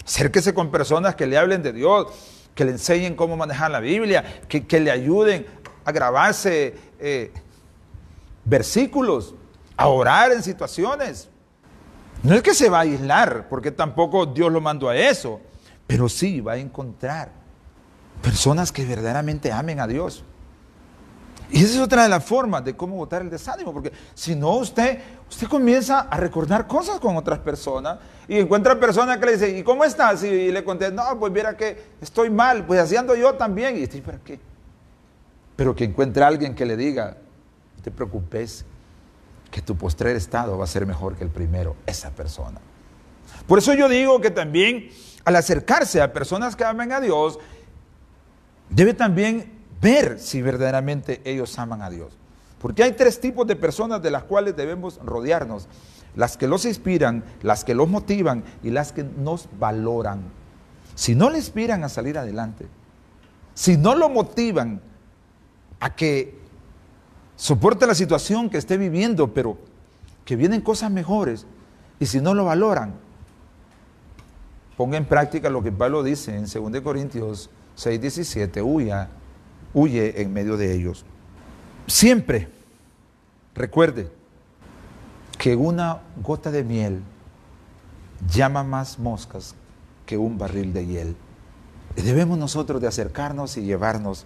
[0.06, 2.08] Acérquese con personas que le hablen de Dios,
[2.54, 5.45] que le enseñen cómo manejar la Biblia, que, le ayuden
[5.84, 7.34] a grabarse eh,
[8.45, 9.34] versículos
[9.75, 11.28] a orar en situaciones.
[12.23, 15.41] No es que se va a aislar, porque tampoco Dios lo mandó a eso,
[15.88, 17.32] pero sí va a encontrar
[18.21, 20.24] personas que verdaderamente amen a Dios.
[21.52, 24.56] Y esa es otra de las formas de cómo votar el desánimo, porque si no
[24.56, 29.58] usted, usted comienza a recordar cosas con otras personas y encuentra personas que le dicen,
[29.58, 30.24] ¿y cómo estás?
[30.24, 33.78] Y, le contesta, no, pues mira que estoy mal, pues haciendo yo también.
[33.78, 34.39] Y estoy, ¿para qué?
[35.56, 37.17] Pero que encuentre a alguien que le diga,
[37.78, 38.65] no te preocupes,
[39.52, 42.60] que tu postrer estado va a ser mejor que el primero, esa persona.
[43.48, 44.89] Por eso yo digo que también
[45.26, 47.40] al acercarse a personas que amen a Dios,
[48.70, 52.14] debe también ver si verdaderamente ellos aman a Dios.
[52.60, 55.68] Porque hay tres tipos de personas de las cuales debemos rodearnos.
[56.16, 60.22] Las que los inspiran, las que los motivan y las que nos valoran.
[60.96, 62.68] Si no le inspiran a salir adelante,
[63.54, 64.82] si no lo motivan
[65.80, 66.40] a que
[67.36, 69.58] soporte la situación que esté viviendo, pero
[70.24, 71.46] que vienen cosas mejores,
[72.00, 72.94] y si no lo valoran,
[74.78, 79.10] ponga en práctica lo que Pablo dice en 2 Corintios 6, 17, huya
[79.76, 81.06] huye en medio de ellos.
[81.86, 82.48] Siempre
[83.54, 84.10] recuerde
[85.38, 87.04] que una gota de miel
[88.28, 89.54] llama más moscas
[90.06, 91.16] que un barril de hiel.
[91.96, 94.26] Y debemos nosotros de acercarnos y llevarnos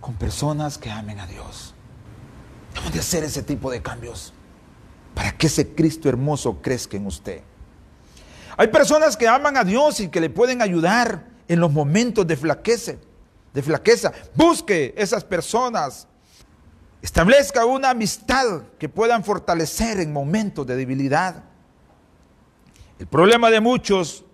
[0.00, 1.74] con personas que amen a Dios.
[2.70, 4.32] Debemos de hacer ese tipo de cambios
[5.14, 7.42] para que ese Cristo hermoso crezca en usted.
[8.56, 12.36] Hay personas que aman a Dios y que le pueden ayudar en los momentos de
[12.36, 12.94] flaqueza
[13.56, 14.12] de flaqueza.
[14.34, 16.06] Busque esas personas.
[17.00, 21.42] Establezca una amistad que puedan fortalecer en momentos de debilidad.
[22.98, 24.26] El problema de muchos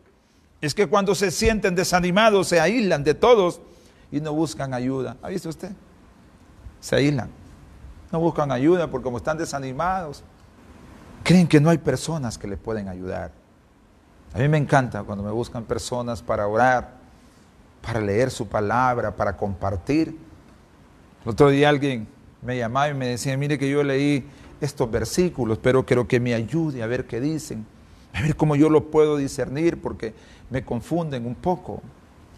[0.61, 3.61] es que cuando se sienten desanimados se aíslan de todos
[4.11, 5.17] y no buscan ayuda.
[5.23, 5.71] ¿Ha visto usted?
[6.81, 7.31] Se aíslan.
[8.11, 10.25] No buscan ayuda porque como están desanimados,
[11.23, 13.31] creen que no hay personas que les pueden ayudar.
[14.35, 16.95] A mí me encanta cuando me buscan personas para orar,
[17.83, 20.16] para leer su palabra, para compartir.
[21.25, 22.09] El otro día alguien
[22.40, 24.25] me llamaba y me decía, mire que yo leí
[24.61, 27.66] estos versículos, pero quiero que me ayude a ver qué dicen,
[28.14, 30.14] a ver cómo yo lo puedo discernir, porque
[30.49, 31.83] me confunden un poco.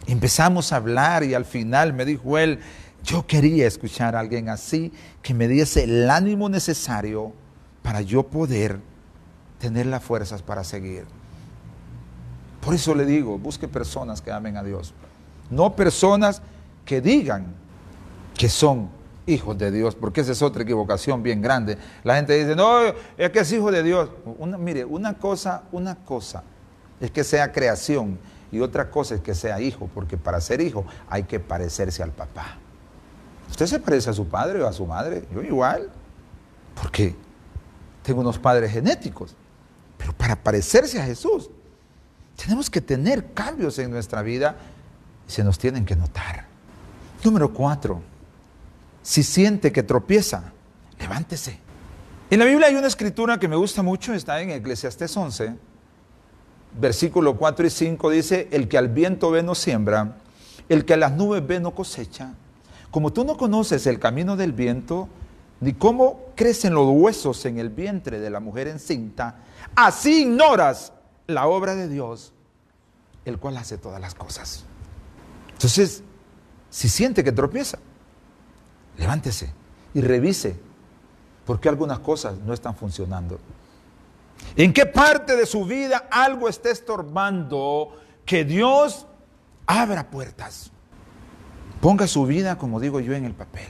[0.06, 2.58] Empezamos a hablar y al final me dijo él,
[3.04, 7.32] yo quería escuchar a alguien así que me diese el ánimo necesario
[7.82, 8.80] para yo poder
[9.58, 11.04] tener las fuerzas para seguir.
[12.64, 14.94] Por eso le digo, busque personas que amen a Dios
[15.50, 16.42] no personas
[16.84, 17.46] que digan
[18.36, 18.88] que son
[19.26, 21.78] hijos de Dios, porque esa es otra equivocación bien grande.
[22.02, 22.80] La gente dice, no,
[23.16, 24.10] es que es hijo de Dios.
[24.58, 26.42] mire, una cosa, una cosa
[27.00, 28.18] es que sea creación
[28.52, 32.10] y otra cosa es que sea hijo, porque para ser hijo hay que parecerse al
[32.10, 32.58] papá.
[33.48, 35.24] ¿Usted se parece a su padre o a su madre?
[35.32, 35.90] Yo igual,
[36.80, 37.14] porque
[38.02, 39.34] tengo unos padres genéticos,
[39.96, 41.50] pero para parecerse a Jesús
[42.44, 44.56] tenemos que tener cambios en nuestra vida
[45.26, 46.44] se nos tienen que notar.
[47.24, 48.02] Número cuatro,
[49.02, 50.52] si siente que tropieza,
[50.98, 51.58] levántese.
[52.28, 55.54] En la Biblia hay una escritura que me gusta mucho, está en Eclesiastés 11,
[56.78, 60.16] versículo 4 y 5, dice, el que al viento ve no siembra,
[60.68, 62.34] el que a las nubes ve no cosecha.
[62.90, 65.08] Como tú no conoces el camino del viento,
[65.60, 69.36] ni cómo crecen los huesos en el vientre de la mujer encinta,
[69.74, 70.92] así ignoras
[71.26, 72.33] la obra de Dios,
[73.24, 74.64] el cual hace todas las cosas.
[75.52, 76.02] Entonces,
[76.70, 77.78] si siente que tropieza,
[78.98, 79.52] levántese
[79.94, 80.56] y revise
[81.46, 83.38] por qué algunas cosas no están funcionando.
[84.56, 89.06] ¿En qué parte de su vida algo está estorbando que Dios
[89.66, 90.70] abra puertas?
[91.80, 93.68] Ponga su vida, como digo yo, en el papel.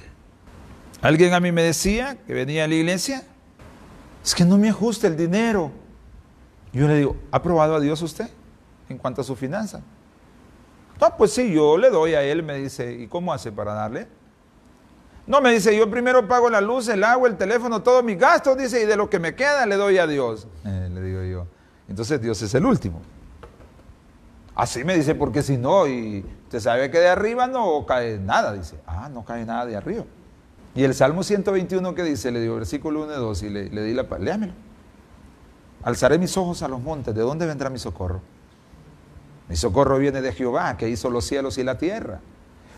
[1.03, 3.25] Alguien a mí me decía que venía a la iglesia,
[4.25, 5.71] es que no me ajusta el dinero.
[6.73, 8.31] Yo le digo, ¿ha probado a Dios usted
[8.89, 9.83] en cuanto a su finanza?
[11.01, 14.07] No, pues sí, yo le doy a él, me dice, ¿y cómo hace para darle?
[15.27, 18.57] No, me dice, yo primero pago la luz, el agua, el teléfono, todos mis gastos,
[18.59, 20.47] dice, y de lo que me queda le doy a Dios.
[20.65, 21.47] Eh, le digo yo.
[21.89, 23.01] Entonces Dios es el último.
[24.55, 28.53] Así me dice, porque si no, y usted sabe que de arriba no cae nada,
[28.53, 28.77] dice.
[28.87, 30.05] Ah, no cae nada de arriba.
[30.75, 33.83] Y el Salmo 121 que dice, le digo, versículo 1 y 2, y le, le
[33.83, 34.53] di la léamelo.
[35.83, 38.21] Alzaré mis ojos a los montes, ¿de dónde vendrá mi socorro?
[39.49, 42.21] Mi socorro viene de Jehová, que hizo los cielos y la tierra.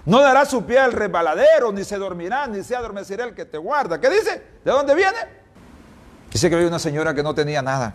[0.04, 3.58] No dará su pie al resbaladero, ni se dormirá, ni se adormecerá el que te
[3.58, 4.00] guarda.
[4.00, 4.42] ¿Qué dice?
[4.64, 5.18] ¿De dónde viene?
[6.32, 7.94] Dice que había una señora que no tenía nada.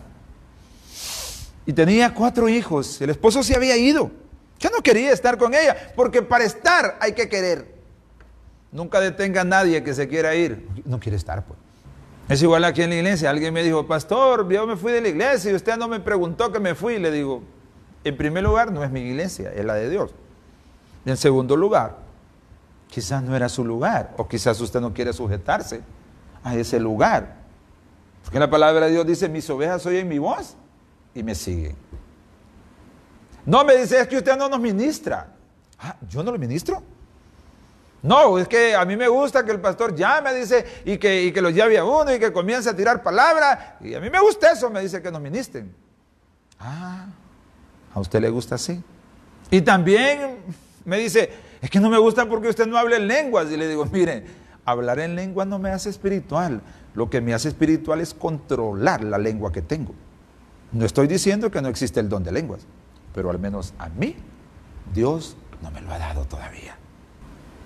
[1.66, 3.02] Y tenía cuatro hijos.
[3.02, 4.12] El esposo se había ido.
[4.60, 7.74] Ya no quería estar con ella, porque para estar hay que querer.
[8.72, 10.68] Nunca detenga a nadie que se quiera ir.
[10.86, 11.60] No quiere estar, pues.
[12.30, 13.30] Es igual aquí en la iglesia.
[13.30, 16.52] Alguien me dijo, pastor, yo me fui de la iglesia y usted no me preguntó
[16.52, 16.98] que me fui.
[16.98, 17.42] Le digo,
[18.04, 20.12] en primer lugar, no es mi iglesia, es la de Dios.
[21.06, 21.98] En segundo lugar,
[22.88, 25.82] quizás no era su lugar, o quizás usted no quiere sujetarse
[26.44, 27.36] a ese lugar.
[28.24, 30.56] Porque la palabra de Dios dice, mis ovejas oyen mi voz
[31.14, 31.76] y me siguen.
[33.46, 35.28] No me dice, es que usted no nos ministra.
[35.80, 36.84] Ah, ¿yo no lo ministro?
[38.04, 41.32] No, es que a mí me gusta que el pastor llame, dice, y que, y
[41.32, 43.78] que los lleve a uno y que comience a tirar palabra.
[43.82, 45.74] Y a mí me gusta eso, me dice que nos ministren.
[46.60, 47.08] Ah,
[47.94, 48.82] ¿a usted le gusta así?
[49.50, 50.38] Y también
[50.86, 51.30] me dice,
[51.62, 53.52] es que no me gusta porque usted no habla en lenguas.
[53.52, 54.26] Y le digo, mire,
[54.66, 56.62] hablar en lenguas no me hace espiritual.
[56.94, 59.94] Lo que me hace espiritual es controlar la lengua que tengo.
[60.72, 62.62] No estoy diciendo que no existe el don de lenguas,
[63.14, 64.16] pero al menos a mí
[64.94, 66.76] Dios no me lo ha dado todavía.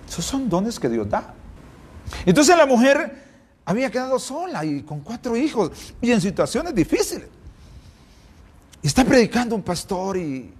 [0.08, 1.34] Esos son dones que Dios da.
[2.24, 3.24] Entonces la mujer
[3.64, 7.28] había quedado sola y con cuatro hijos y en situaciones difíciles.
[8.86, 10.52] Está predicando un pastor y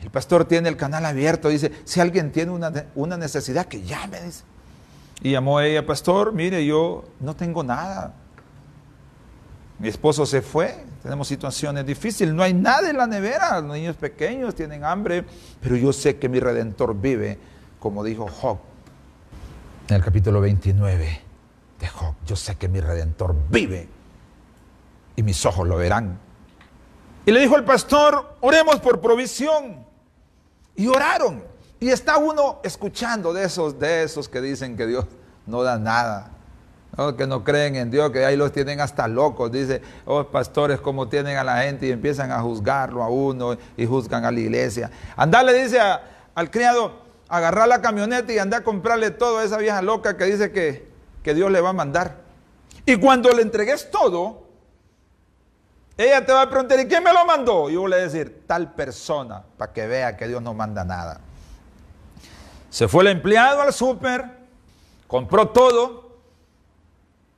[0.00, 1.48] el pastor tiene el canal abierto.
[1.48, 4.18] Dice, si alguien tiene una, necesidad, que llame.
[5.22, 8.14] Y llamó a ella, pastor, mire, yo no tengo nada.
[9.78, 13.96] Mi esposo se fue, tenemos situaciones difíciles, no hay nada en la nevera, los niños
[13.96, 15.24] pequeños tienen hambre,
[15.60, 17.38] pero yo sé que mi redentor vive
[17.78, 18.58] como dijo Job
[19.90, 21.20] en el capítulo 29
[21.80, 23.88] de Job, yo sé que mi redentor vive
[25.16, 26.29] y mis ojos lo verán.
[27.30, 29.86] Y le dijo el pastor, oremos por provisión.
[30.74, 31.44] Y oraron.
[31.78, 35.04] Y está uno escuchando de esos, de esos que dicen que Dios
[35.46, 36.32] no da nada.
[37.16, 39.52] que no creen en Dios, que ahí los tienen hasta locos.
[39.52, 43.86] Dice, oh pastores, como tienen a la gente y empiezan a juzgarlo a uno y
[43.86, 44.90] juzgan a la iglesia.
[45.14, 45.78] Andale, dice
[46.34, 46.94] al criado,
[47.28, 50.88] agarrar la camioneta y andar a comprarle todo a esa vieja loca que dice que,
[51.22, 52.22] que Dios le va a mandar.
[52.86, 54.49] Y cuando le entregues todo,
[56.04, 57.68] ella te va a preguntar, ¿y quién me lo mandó?
[57.68, 60.84] Y yo le voy a decir, tal persona, para que vea que Dios no manda
[60.84, 61.20] nada.
[62.70, 64.24] Se fue el empleado al súper,
[65.06, 66.16] compró todo,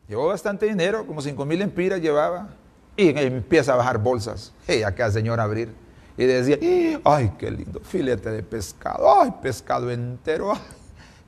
[0.07, 2.49] llevó bastante dinero, como 5 mil empiras llevaba,
[2.97, 4.53] y empieza a bajar bolsas.
[4.69, 5.83] Ella acá, señor, abrir
[6.17, 6.59] y decía,
[7.05, 10.61] ay, qué lindo filete de pescado, ay, pescado entero, ay,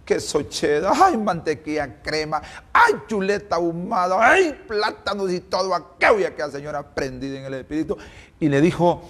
[0.05, 2.41] queso cheddar, ay, mantequilla crema,
[2.73, 7.97] ay, chuleta ahumada, ay, plátanos y todo aquello que la señora prendida en el espíritu.
[8.39, 9.03] Y le dijo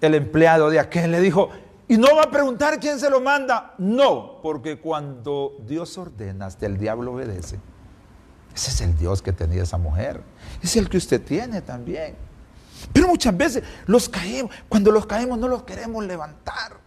[0.00, 1.50] el empleado de aquel, le dijo,
[1.86, 3.74] y no va a preguntar quién se lo manda.
[3.78, 7.58] No, porque cuando Dios ordena, hasta el diablo obedece.
[8.54, 10.22] Ese es el Dios que tenía esa mujer.
[10.62, 12.14] Es el que usted tiene también.
[12.92, 16.83] Pero muchas veces los caemos, cuando los caemos no los queremos levantar.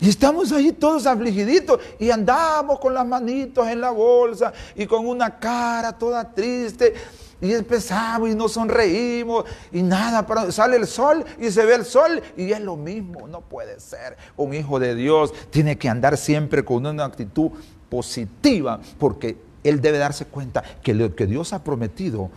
[0.00, 5.06] Y estamos ahí todos afligiditos y andamos con las manitos en la bolsa y con
[5.06, 6.92] una cara toda triste.
[7.40, 11.84] Y empezamos y nos sonreímos y nada, pero sale el sol y se ve el
[11.84, 14.16] sol y es lo mismo, no puede ser.
[14.36, 17.50] Un hijo de Dios tiene que andar siempre con una actitud
[17.90, 22.30] positiva porque él debe darse cuenta que lo que Dios ha prometido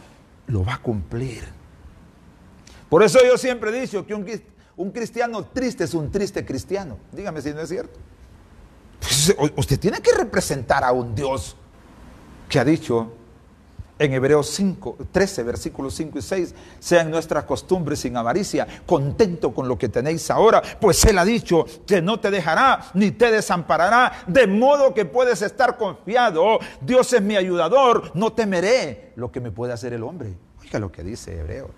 [0.47, 1.43] lo va a cumplir.
[2.89, 4.25] Por eso yo siempre he dicho que un,
[4.91, 6.97] cristiano triste es un triste cristiano.
[7.11, 7.99] Dígame si no es cierto.
[8.99, 11.55] Pues, usted tiene que representar a un Dios
[12.47, 13.13] que ha dicho
[13.99, 19.67] en Hebreos 5, 13, versículos 5 y 6, sean nuestras costumbres sin avaricia, contento con
[19.67, 24.23] lo que tenéis ahora, pues Él ha dicho que no te dejará ni te desamparará,
[24.25, 29.51] de modo que puedes estar confiado, Dios es mi ayudador, no temeré lo que me
[29.51, 30.33] puede hacer el hombre.
[30.61, 31.69] Oiga lo que dice Hebreo.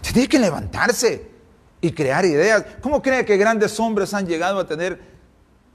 [0.00, 1.37] Tiene que levantarse
[1.80, 2.64] y crear ideas.
[2.80, 5.00] ¿Cómo cree que grandes hombres han llegado a tener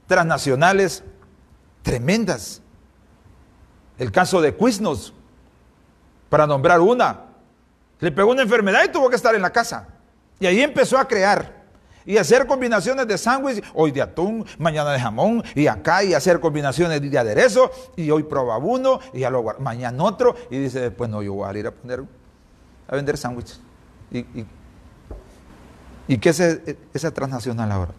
[0.06, 1.02] transnacionales
[1.82, 2.60] tremendas?
[3.98, 5.12] El caso de Quiznos,
[6.28, 7.20] para nombrar una,
[8.00, 9.88] le pegó una enfermedad y tuvo que estar en la casa.
[10.40, 11.64] Y ahí empezó a crear
[12.06, 16.40] y hacer combinaciones de sándwich, hoy de atún, mañana de jamón, y acá, y hacer
[16.40, 21.08] combinaciones de aderezo, y hoy probaba uno, y ya lo mañana otro, y dice después,
[21.08, 22.04] no, yo voy a ir a poner,
[22.88, 23.60] a vender sándwiches.
[24.10, 24.44] ¿Y,
[26.18, 27.92] qué es e, esa transnacional ahora?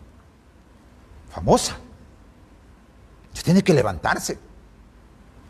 [1.29, 1.77] Famosa.
[3.33, 4.37] Se tiene que levantarse.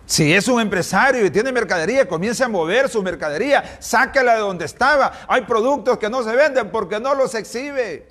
[0.06, 4.66] Si es un empresario y tiene mercadería, comience a mover su mercadería, sáquela de donde
[4.66, 5.12] estaba.
[5.28, 8.08] Hay productos que no se venden porque no los exhibe.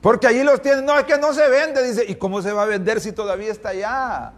[0.00, 0.82] Porque allí los tiene.
[0.82, 1.82] No, es que no se vende.
[1.82, 4.32] Dice, ¿y cómo se va a vender si todavía está allá?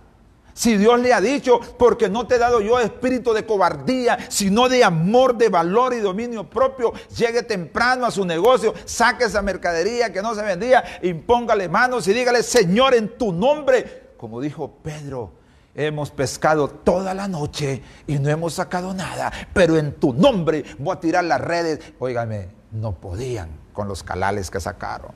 [0.55, 4.69] Si Dios le ha dicho, porque no te he dado yo espíritu de cobardía, sino
[4.69, 10.13] de amor, de valor y dominio propio, llegue temprano a su negocio, saque esa mercadería
[10.13, 15.33] que no se vendía, impóngale manos y dígale, Señor, en tu nombre, como dijo Pedro,
[15.75, 20.97] hemos pescado toda la noche y no hemos sacado nada, pero en tu nombre voy
[20.97, 21.81] a tirar las redes.
[21.99, 25.13] Óigame, no podían con los calales que sacaron.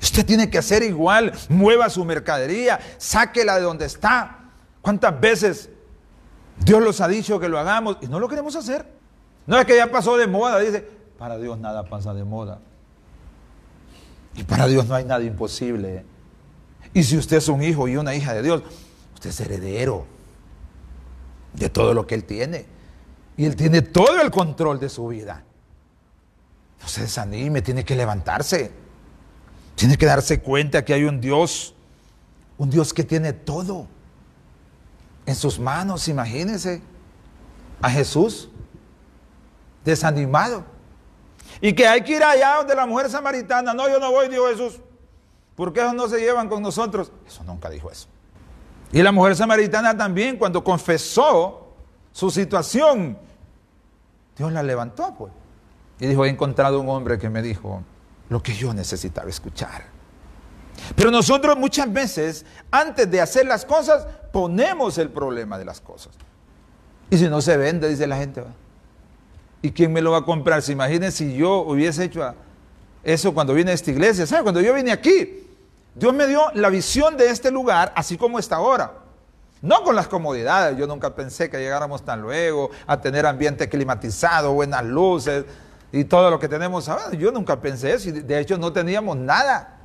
[0.00, 4.41] Usted tiene que hacer igual, mueva su mercadería, sáquela de donde está.
[4.82, 5.70] ¿Cuántas veces
[6.58, 8.84] Dios los ha dicho que lo hagamos y no lo queremos hacer?
[9.46, 10.86] No es que ya pasó de moda, dice,
[11.18, 12.60] para Dios nada pasa de moda.
[14.34, 16.04] Y para Dios no hay nada imposible.
[16.92, 18.62] Y si usted es un hijo y una hija de Dios,
[19.14, 20.04] usted es heredero
[21.54, 22.66] de todo lo que Él tiene.
[23.36, 25.44] Y Él tiene todo el control de su vida.
[26.80, 28.72] No se desanime, tiene que levantarse.
[29.76, 31.74] Tiene que darse cuenta que hay un Dios,
[32.58, 33.86] un Dios que tiene todo
[35.26, 36.82] en sus manos, imagínense.
[37.80, 38.48] A Jesús,
[39.84, 40.64] desanimado.
[41.60, 43.74] Y que hay que ir allá donde la mujer samaritana.
[43.74, 44.80] No, yo no voy, dijo Jesús.
[45.56, 47.12] ¿Por qué ellos no se llevan con nosotros?
[47.26, 48.08] Eso nunca dijo eso.
[48.92, 51.72] Y la mujer samaritana también, cuando confesó
[52.12, 53.18] su situación,
[54.36, 55.32] Dios la levantó, pues.
[55.98, 57.82] Y dijo, he encontrado un hombre que me dijo
[58.28, 59.91] lo que yo necesitaba escuchar.
[60.96, 66.12] Pero nosotros muchas veces, antes de hacer las cosas, ponemos el problema de las cosas.
[67.10, 68.42] Y si no se vende, dice la gente,
[69.60, 70.62] ¿y quién me lo va a comprar?
[70.62, 72.34] Se imaginen si yo hubiese hecho
[73.04, 74.26] eso cuando vine a esta iglesia.
[74.26, 74.42] ¿Sabe?
[74.42, 75.46] Cuando yo vine aquí,
[75.94, 78.92] Dios me dio la visión de este lugar así como está ahora.
[79.60, 84.52] No con las comodidades, yo nunca pensé que llegáramos tan luego a tener ambiente climatizado,
[84.52, 85.44] buenas luces
[85.92, 86.90] y todo lo que tenemos.
[87.16, 89.81] Yo nunca pensé eso y de hecho no teníamos nada.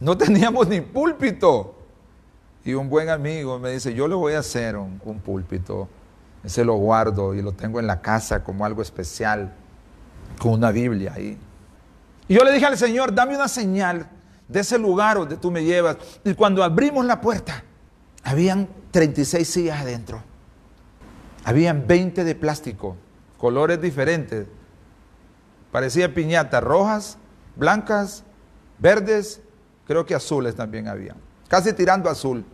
[0.00, 1.74] No teníamos ni púlpito.
[2.64, 5.88] Y un buen amigo me dice, yo le voy a hacer un, púlpito.
[6.42, 9.52] Ese lo guardo y lo tengo en la casa como algo especial,
[10.38, 11.38] con una Biblia ahí.
[12.26, 14.08] Y yo le dije al Señor, dame una señal
[14.48, 15.96] de ese lugar donde tú me llevas.
[16.24, 17.64] Y cuando abrimos la puerta,
[18.22, 20.22] habían 36 sillas adentro.
[21.44, 22.96] Habían 20 de plástico,
[23.36, 24.46] colores diferentes.
[25.70, 27.18] Parecía piñata, rojas,
[27.56, 28.24] blancas,
[28.78, 29.42] verdes,
[29.86, 31.16] creo que azules también habían.
[31.48, 32.44] Casi tirando azul.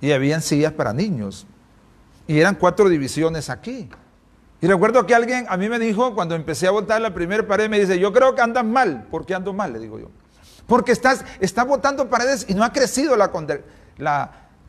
[0.00, 1.46] Y habían sillas para niños.
[2.26, 3.88] Y eran cuatro divisiones aquí.
[4.60, 7.70] Y recuerdo que alguien a mí me dijo, cuando empecé a botar la primera pared,
[7.70, 9.06] me dice, yo creo que andas mal.
[9.10, 9.72] ¿Por qué ando mal?
[9.72, 10.08] Le digo yo.
[10.66, 13.30] Porque estás, estás botando paredes y no ha crecido la,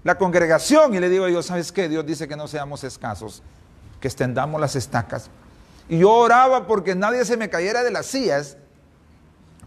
[0.03, 0.93] la, congregación.
[0.93, 1.89] Y le digo yo, ¿sabes qué?
[1.89, 3.41] Dios dice que no seamos escasos,
[3.99, 5.30] que extendamos las estacas.
[5.89, 8.57] Y yo oraba porque nadie se me cayera de las sillas,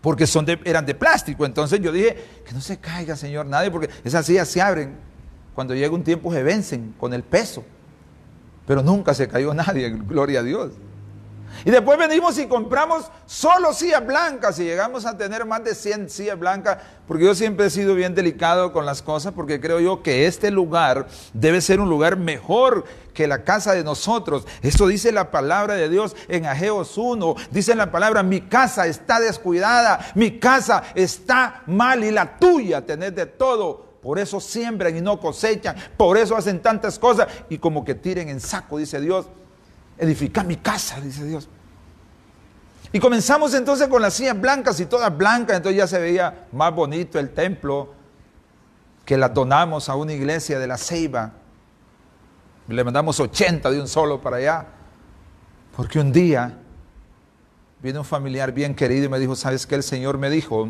[0.02, 1.46] porque son eran de plástico.
[1.46, 4.96] Entonces yo dije, que no se caiga, Señor, nadie, porque esas sillas se abren.
[5.54, 7.64] Cuando llega un tiempo se vencen con el peso.
[8.66, 10.72] Pero nunca se cayó nadie, gloria a Dios.
[11.64, 16.10] Y después venimos y compramos solo sillas blancas y llegamos a tener más de 100
[16.10, 20.02] sillas blancas, porque yo siempre he sido bien delicado con las cosas, porque creo yo
[20.02, 22.84] que este lugar debe ser un lugar mejor
[23.14, 24.46] que la casa de nosotros.
[24.62, 29.20] Esto dice la palabra de Dios en Ageos 1, dice la palabra, mi casa está
[29.20, 35.00] descuidada, mi casa está mal y la tuya tenés de todo por eso siembran y
[35.00, 35.76] no cosechan.
[35.96, 37.28] Por eso hacen tantas cosas.
[37.48, 39.26] Y como que tiren en saco, dice Dios.
[39.98, 41.48] Edificar mi casa, dice Dios.
[42.92, 45.56] Y comenzamos entonces con las sillas blancas y todas blancas.
[45.56, 47.94] Entonces ya se veía más bonito el templo
[49.04, 51.32] que las donamos a una iglesia de la Ceiba.
[52.68, 54.66] Le mandamos 80 de un solo para allá.
[55.74, 56.58] Porque un día
[57.82, 59.74] vino un familiar bien querido y me dijo, ¿sabes qué?
[59.74, 60.68] El Señor me dijo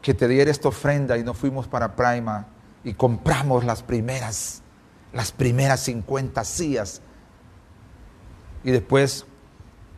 [0.00, 2.46] que te diera esta ofrenda y nos fuimos para Prima
[2.84, 4.62] y compramos las primeras,
[5.12, 7.02] las primeras 50 sillas.
[8.64, 9.26] Y después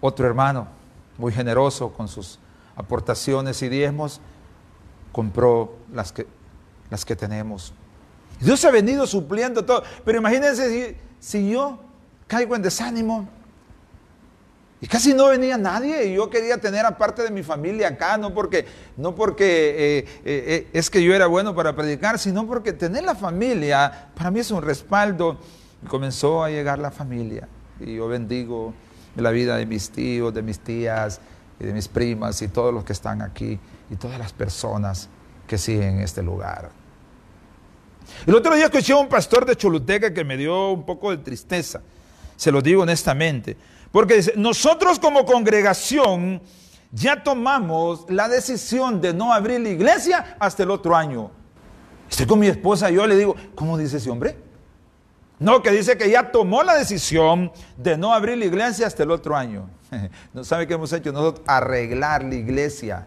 [0.00, 0.68] otro hermano,
[1.16, 2.38] muy generoso con sus
[2.76, 4.20] aportaciones y diezmos,
[5.10, 6.26] compró las que,
[6.90, 7.72] las que tenemos.
[8.40, 9.82] Dios ha venido supliendo todo.
[10.04, 11.80] Pero imagínense si, yo
[12.26, 13.28] caigo en desánimo,
[14.80, 18.32] y casi no venía nadie y yo quería tener aparte de mi familia acá, no
[18.32, 18.64] porque,
[18.96, 23.02] no porque eh, eh, eh, es que yo era bueno para predicar, sino porque tener
[23.02, 25.36] la familia para mí es un respaldo.
[25.82, 27.48] Y comenzó a llegar la familia
[27.80, 28.74] y yo bendigo
[29.16, 31.20] la vida de mis tíos, de mis tías
[31.58, 33.58] y de mis primas y todos los que están aquí
[33.90, 35.08] y todas las personas
[35.46, 36.70] que siguen este lugar.
[38.26, 41.18] El otro día escuché a un pastor de Choluteca que me dio un poco de
[41.18, 41.82] tristeza,
[42.36, 43.56] se lo digo honestamente.
[43.90, 46.40] Porque dice, nosotros como congregación
[46.92, 51.30] ya tomamos la decisión de no abrir la iglesia hasta el otro año.
[52.08, 54.47] Estoy con mi esposa y yo le digo, ¿cómo dice ese hombre?
[55.38, 59.10] No, que dice que ya tomó la decisión de no abrir la iglesia hasta el
[59.10, 59.70] otro año.
[60.34, 61.44] ¿No sabe qué hemos hecho nosotros?
[61.46, 63.06] Arreglar la iglesia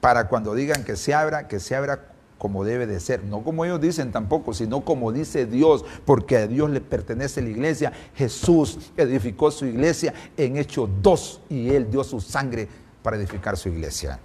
[0.00, 3.64] para cuando digan que se abra, que se abra como debe de ser, no como
[3.64, 7.92] ellos dicen tampoco, sino como dice Dios, porque a Dios le pertenece la iglesia.
[8.14, 12.68] Jesús edificó su iglesia en Hecho 2 y él dio su sangre
[13.02, 14.20] para edificar su iglesia.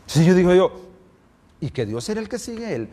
[0.00, 0.72] Entonces yo digo yo,
[1.60, 2.88] y que Dios era el que sigue él.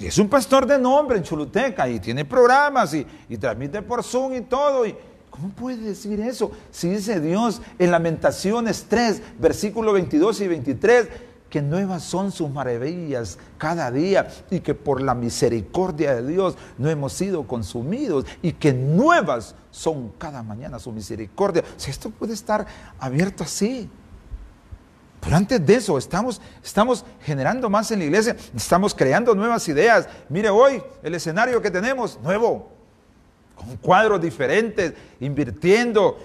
[0.00, 4.02] Y es un pastor de nombre en Choluteca y tiene programas y, y transmite por
[4.02, 4.86] Zoom y todo.
[4.86, 4.96] Y,
[5.28, 6.50] ¿Cómo puede decir eso?
[6.70, 11.08] Si dice Dios en Lamentaciones 3, versículos 22 y 23,
[11.50, 16.88] que nuevas son sus maravillas cada día y que por la misericordia de Dios no
[16.88, 21.62] hemos sido consumidos y que nuevas son cada mañana su misericordia.
[21.76, 22.66] Si esto puede estar
[22.98, 23.90] abierto así.
[25.20, 30.08] Pero antes de eso, estamos, estamos generando más en la iglesia, estamos creando nuevas ideas.
[30.28, 32.70] Mire hoy el escenario que tenemos, nuevo,
[33.54, 36.16] con cuadros diferentes, invirtiendo,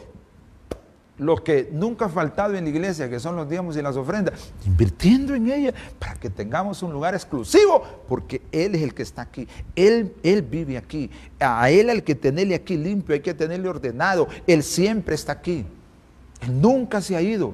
[1.17, 4.33] lo que nunca ha faltado en la iglesia, que son los diezmos y las ofrendas,
[4.65, 9.21] invirtiendo en ella para que tengamos un lugar exclusivo, porque Él es el que está
[9.21, 13.69] aquí, Él, él vive aquí, a Él hay que tenerle aquí limpio, hay que tenerle
[13.69, 15.65] ordenado, Él siempre está aquí,
[16.41, 17.53] Él nunca se ha ido,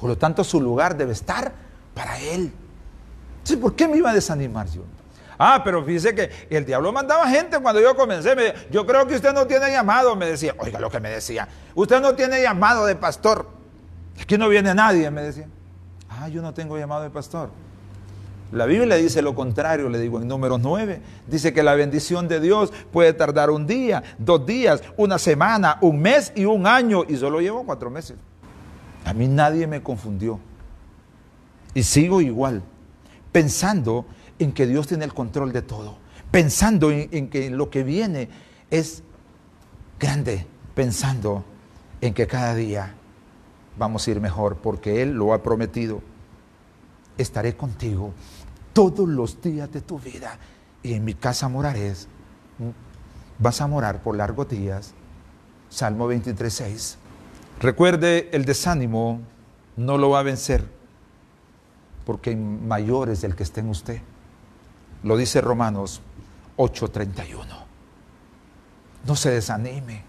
[0.00, 1.52] por lo tanto su lugar debe estar
[1.94, 2.50] para Él.
[3.34, 4.82] Entonces, ¿por qué me iba a desanimar yo?
[5.38, 8.34] Ah, pero fíjese que el diablo mandaba gente cuando yo comencé.
[8.34, 10.54] Me, yo creo que usted no tiene llamado, me decía.
[10.58, 11.48] Oiga lo que me decía.
[11.74, 13.48] Usted no tiene llamado de pastor.
[14.20, 15.46] Aquí no viene nadie, me decía.
[16.10, 17.50] Ah, yo no tengo llamado de pastor.
[18.52, 21.00] La Biblia dice lo contrario, le digo en número 9.
[21.26, 26.00] Dice que la bendición de Dios puede tardar un día, dos días, una semana, un
[26.00, 27.04] mes y un año.
[27.08, 28.16] Y solo llevo cuatro meses.
[29.04, 30.40] A mí nadie me confundió.
[31.74, 32.62] Y sigo igual,
[33.32, 34.06] pensando
[34.38, 35.98] en que Dios tiene el control de todo,
[36.30, 38.28] pensando en, que lo que viene
[38.70, 39.02] es
[39.98, 41.44] grande, pensando
[42.00, 42.94] en que cada día
[43.78, 46.02] vamos a ir mejor, porque Él lo ha prometido.
[47.18, 48.12] Estaré contigo
[48.72, 50.38] todos los días de tu vida
[50.82, 52.08] y en mi casa morarás.
[53.38, 54.94] Vas a morar por largos días.
[55.68, 56.96] Salmo 23.6.
[57.60, 59.20] Recuerde, el desánimo
[59.76, 60.64] no lo va a vencer,
[62.06, 64.00] porque mayor es el que esté en usted.
[65.02, 66.00] Lo dice Romanos
[66.56, 67.66] 8:31.
[69.06, 70.04] No se desanime.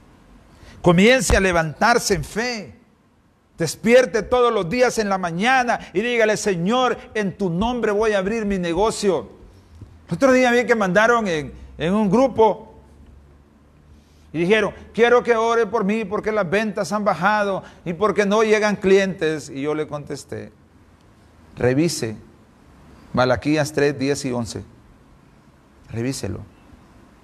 [0.81, 2.75] Comience a levantarse en fe.
[3.57, 8.19] Despierte todos los días en la mañana y dígale, Señor, en tu nombre voy a
[8.19, 9.29] abrir mi negocio.
[10.07, 12.70] El otro día vi que mandaron en un grupo
[14.33, 18.43] y dijeron, quiero que ore por mí porque las ventas han bajado y porque no
[18.43, 19.49] llegan clientes.
[19.49, 20.51] Y yo le contesté,
[21.57, 22.15] revise
[23.13, 24.63] Malaquías 3, 10 y 11
[25.91, 26.39] revíselo.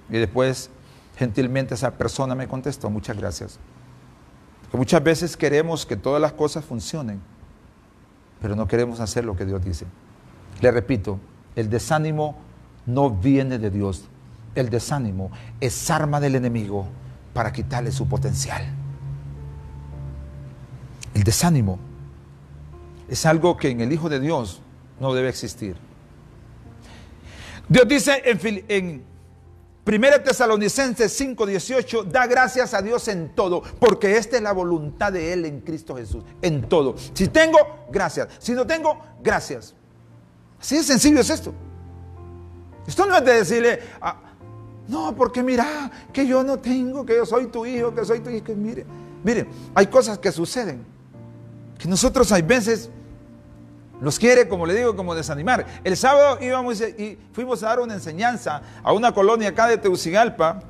[0.10, 0.70] Y después,
[1.18, 3.60] gentilmente, esa persona me contestó, muchas gracias.
[4.64, 7.22] Porque muchas veces queremos que todas las cosas funcionen,
[8.42, 9.86] pero no queremos hacer lo que Dios dice.
[10.62, 11.20] Le repito,
[11.56, 12.38] el desánimo
[12.86, 14.08] no viene de Dios.
[14.58, 15.30] El desánimo
[15.62, 16.88] es arma del enemigo
[17.32, 18.66] para quitarle su potencial.
[21.14, 21.78] El desánimo
[23.08, 24.64] es algo que en el Hijo de Dios
[25.00, 25.78] no debe existir.
[27.70, 29.04] Dios dice en, en
[29.86, 35.34] 1 Tesalonicenses 5:18, da gracias a Dios en todo, porque esta es la voluntad de
[35.34, 36.96] Él en Cristo Jesús, en todo.
[37.14, 37.60] Si tengo,
[37.92, 38.30] gracias.
[38.40, 39.76] Si no tengo, gracias.
[40.60, 41.54] Así de sencillo es esto.
[42.88, 44.27] Esto no es de decirle, ah,
[44.88, 48.30] no, porque mira, que yo no tengo, que yo soy tu hijo, que soy tu
[48.30, 48.54] hijo.
[48.56, 48.86] Mire,
[49.24, 50.86] mire, hay cosas que suceden,
[51.78, 52.90] que nosotros hay veces
[54.00, 55.66] los quiere, como le digo, como desanimar.
[55.84, 60.62] El sábado íbamos y fuimos a dar una enseñanza a una colonia acá de Teucigalpa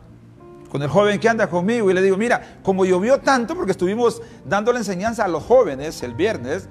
[0.69, 4.21] con el joven que anda conmigo y le digo, mira, como llovió tanto, porque estuvimos
[4.45, 6.67] dando la enseñanza a los jóvenes el viernes,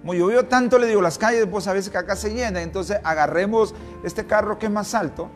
[0.00, 2.98] como llovió tanto, le digo, las calles, pues a veces que acá se llenan, entonces
[3.04, 3.74] agarremos
[4.04, 5.30] este carro que es más alto,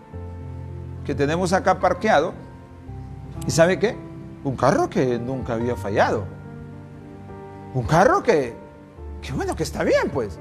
[1.07, 2.35] que tenemos acá parqueado,
[3.47, 3.97] y ¿sabe qué?
[4.43, 6.25] Un carro que nunca había fallado.
[7.75, 8.57] Un carro que,
[9.23, 10.39] que bueno, que está bien, pues.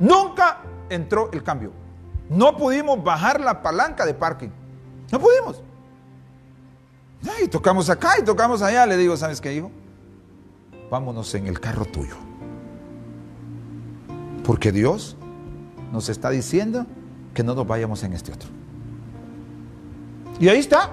[0.00, 1.70] Nunca entró el cambio.
[2.30, 4.48] No pudimos bajar la palanca de parking.
[5.12, 5.62] No pudimos.
[7.42, 8.86] Y tocamos acá y tocamos allá.
[8.86, 9.70] Le digo, ¿sabes qué, hijo?
[10.90, 12.16] Vámonos en el carro tuyo.
[14.44, 15.16] Porque Dios
[15.92, 16.86] nos está diciendo
[17.34, 18.55] que no nos vayamos en este otro.
[20.38, 20.90] Y ahí está.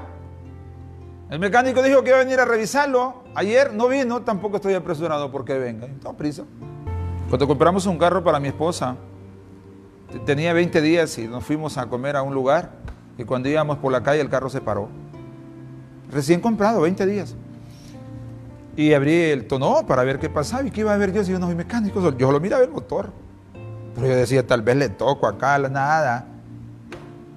[1.29, 3.23] El mecánico dijo que iba a venir a revisarlo.
[3.35, 5.87] Ayer no vino, tampoco estoy apresurado porque venga.
[6.03, 6.43] No prisa.
[7.29, 8.95] Cuando compramos un carro para mi esposa,
[10.25, 12.71] tenía 20 días y nos fuimos a comer a un lugar
[13.17, 14.89] y cuando íbamos por la calle el carro se paró.
[16.11, 17.35] Recién comprado, 20 días.
[18.75, 21.31] Y abrí el tono para ver qué pasaba y qué iba a ver yo si
[21.31, 22.15] yo no soy mecánico.
[22.17, 23.11] Yo lo miraba el motor.
[23.95, 26.27] Pero yo decía, tal vez le toco acá, nada.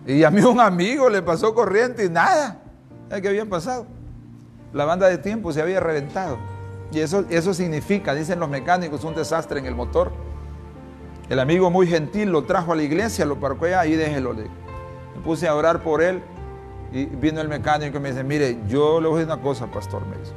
[0.06, 2.62] Y a mí un amigo le pasó corriente y nada.
[3.20, 3.86] ¿Qué habían pasado?
[4.72, 6.38] La banda de tiempo se había reventado.
[6.92, 10.12] Y eso, eso significa, dicen los mecánicos, un desastre en el motor.
[11.28, 14.34] El amigo muy gentil lo trajo a la iglesia, lo parcó allá y déjelo.
[14.34, 16.22] Me puse a orar por él
[16.92, 19.66] y vino el mecánico y me dice, mire, yo le voy a decir una cosa,
[19.66, 20.32] pastor, me dice.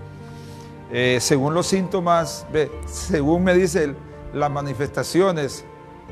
[0.92, 2.48] Eh, según los síntomas,
[2.88, 3.94] según me dice
[4.34, 5.64] las manifestaciones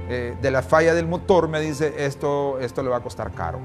[0.09, 3.59] eh, de la falla del motor, me dice, esto, esto le va a costar caro.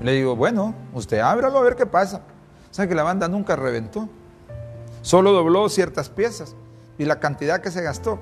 [0.00, 2.22] Le digo, bueno, usted ábralo a ver qué pasa.
[2.70, 4.08] ¿Sabe que la banda nunca reventó?
[5.02, 6.56] Solo dobló ciertas piezas
[6.98, 8.18] y la cantidad que se gastó.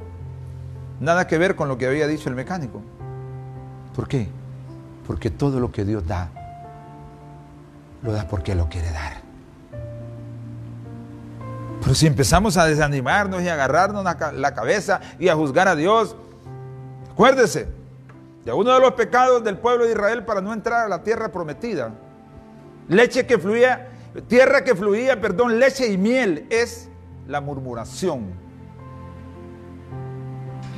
[1.01, 2.83] Nada que ver con lo que había dicho el mecánico.
[3.95, 4.29] ¿Por qué?
[5.07, 6.31] Porque todo lo que Dios da,
[8.03, 9.28] lo da porque lo quiere dar.
[11.81, 16.17] Pero si empezamos a desanimarnos y a agarrarnos la cabeza y a juzgar a Dios,
[17.13, 17.69] acuérdese,
[18.45, 21.31] de uno de los pecados del pueblo de Israel para no entrar a la tierra
[21.31, 21.93] prometida,
[22.89, 23.89] leche que fluía,
[24.27, 26.89] tierra que fluía, perdón, leche y miel, es
[27.27, 28.27] la murmuración.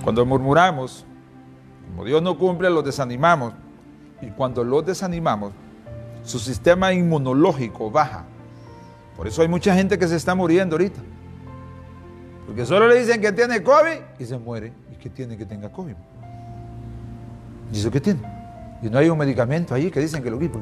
[0.03, 1.05] Cuando murmuramos,
[1.90, 3.53] como Dios no cumple, los desanimamos.
[4.22, 5.53] Y cuando los desanimamos,
[6.22, 8.24] su sistema inmunológico baja.
[9.20, 10.98] Por eso hay mucha gente que se está muriendo ahorita.
[12.46, 14.72] Porque solo le dicen que tiene COVID y se muere.
[14.90, 15.94] ¿Y que tiene que tenga COVID?
[17.70, 18.20] ¿Y eso qué tiene?
[18.80, 20.58] Y no hay un medicamento ahí que dicen que lo quita.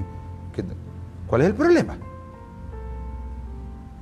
[1.29, 1.99] ¿Cuál es el problema?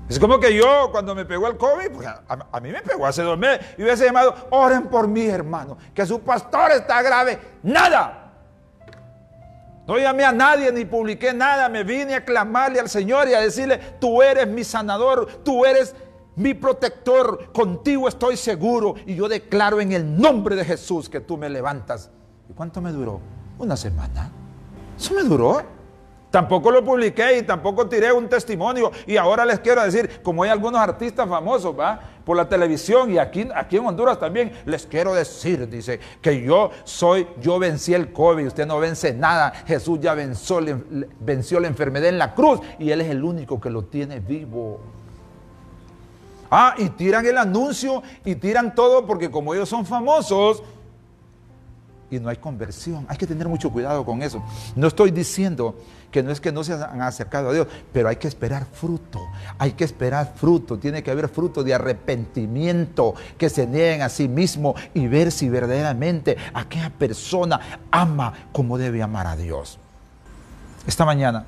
[0.09, 3.21] Es como que yo, cuando me pegó el COVID, porque a, mí me pegó hace
[3.21, 3.39] dos
[3.77, 7.39] y hubiese llamado, oren por mí, hermano, que su pastor está grave.
[7.63, 8.26] Nada.
[9.87, 13.41] No llamé a nadie ni publiqué nada, me vine a clamarle al Señor y a
[13.41, 15.95] decirle, tú eres mi sanador, tú eres
[16.35, 21.37] mi protector, contigo estoy seguro y yo declaro en el nombre de Jesús que tú
[21.37, 22.11] me levantas.
[22.49, 23.21] ¿Y cuánto me duró?
[23.59, 24.31] Una semana.
[24.99, 25.76] Eso me duró.
[26.37, 28.93] Tampoco lo publiqué y tampoco tiré un testimonio.
[29.07, 31.99] Y ahora les quiero decir, como hay algunos artistas famosos, ¿va?
[32.27, 36.73] Por la televisión y aquí, aquí en Honduras también, les quiero decir, dice, que yo
[36.85, 39.51] soy, yo vencí el COVID, usted no vence nada.
[39.67, 40.61] Jesús ya venció,
[41.21, 44.79] venció la enfermedad en la cruz y Él es el único que lo tiene vivo.
[46.51, 50.63] Ah, y tiran el anuncio y tiran todo porque como ellos son famosos,
[52.11, 53.05] y no hay conversión.
[53.09, 54.43] Hay que tener mucho cuidado con eso.
[54.75, 55.77] No estoy diciendo
[56.11, 59.21] que no es que no se han acercado a Dios, pero hay que esperar fruto.
[59.59, 60.79] Hay que esperar fruto.
[60.79, 65.49] Tiene que haber fruto de arrepentimiento, que se nieguen a sí mismo y ver si
[65.49, 69.79] verdaderamente aquella persona ama como debe amar a Dios.
[70.87, 71.47] Esta mañana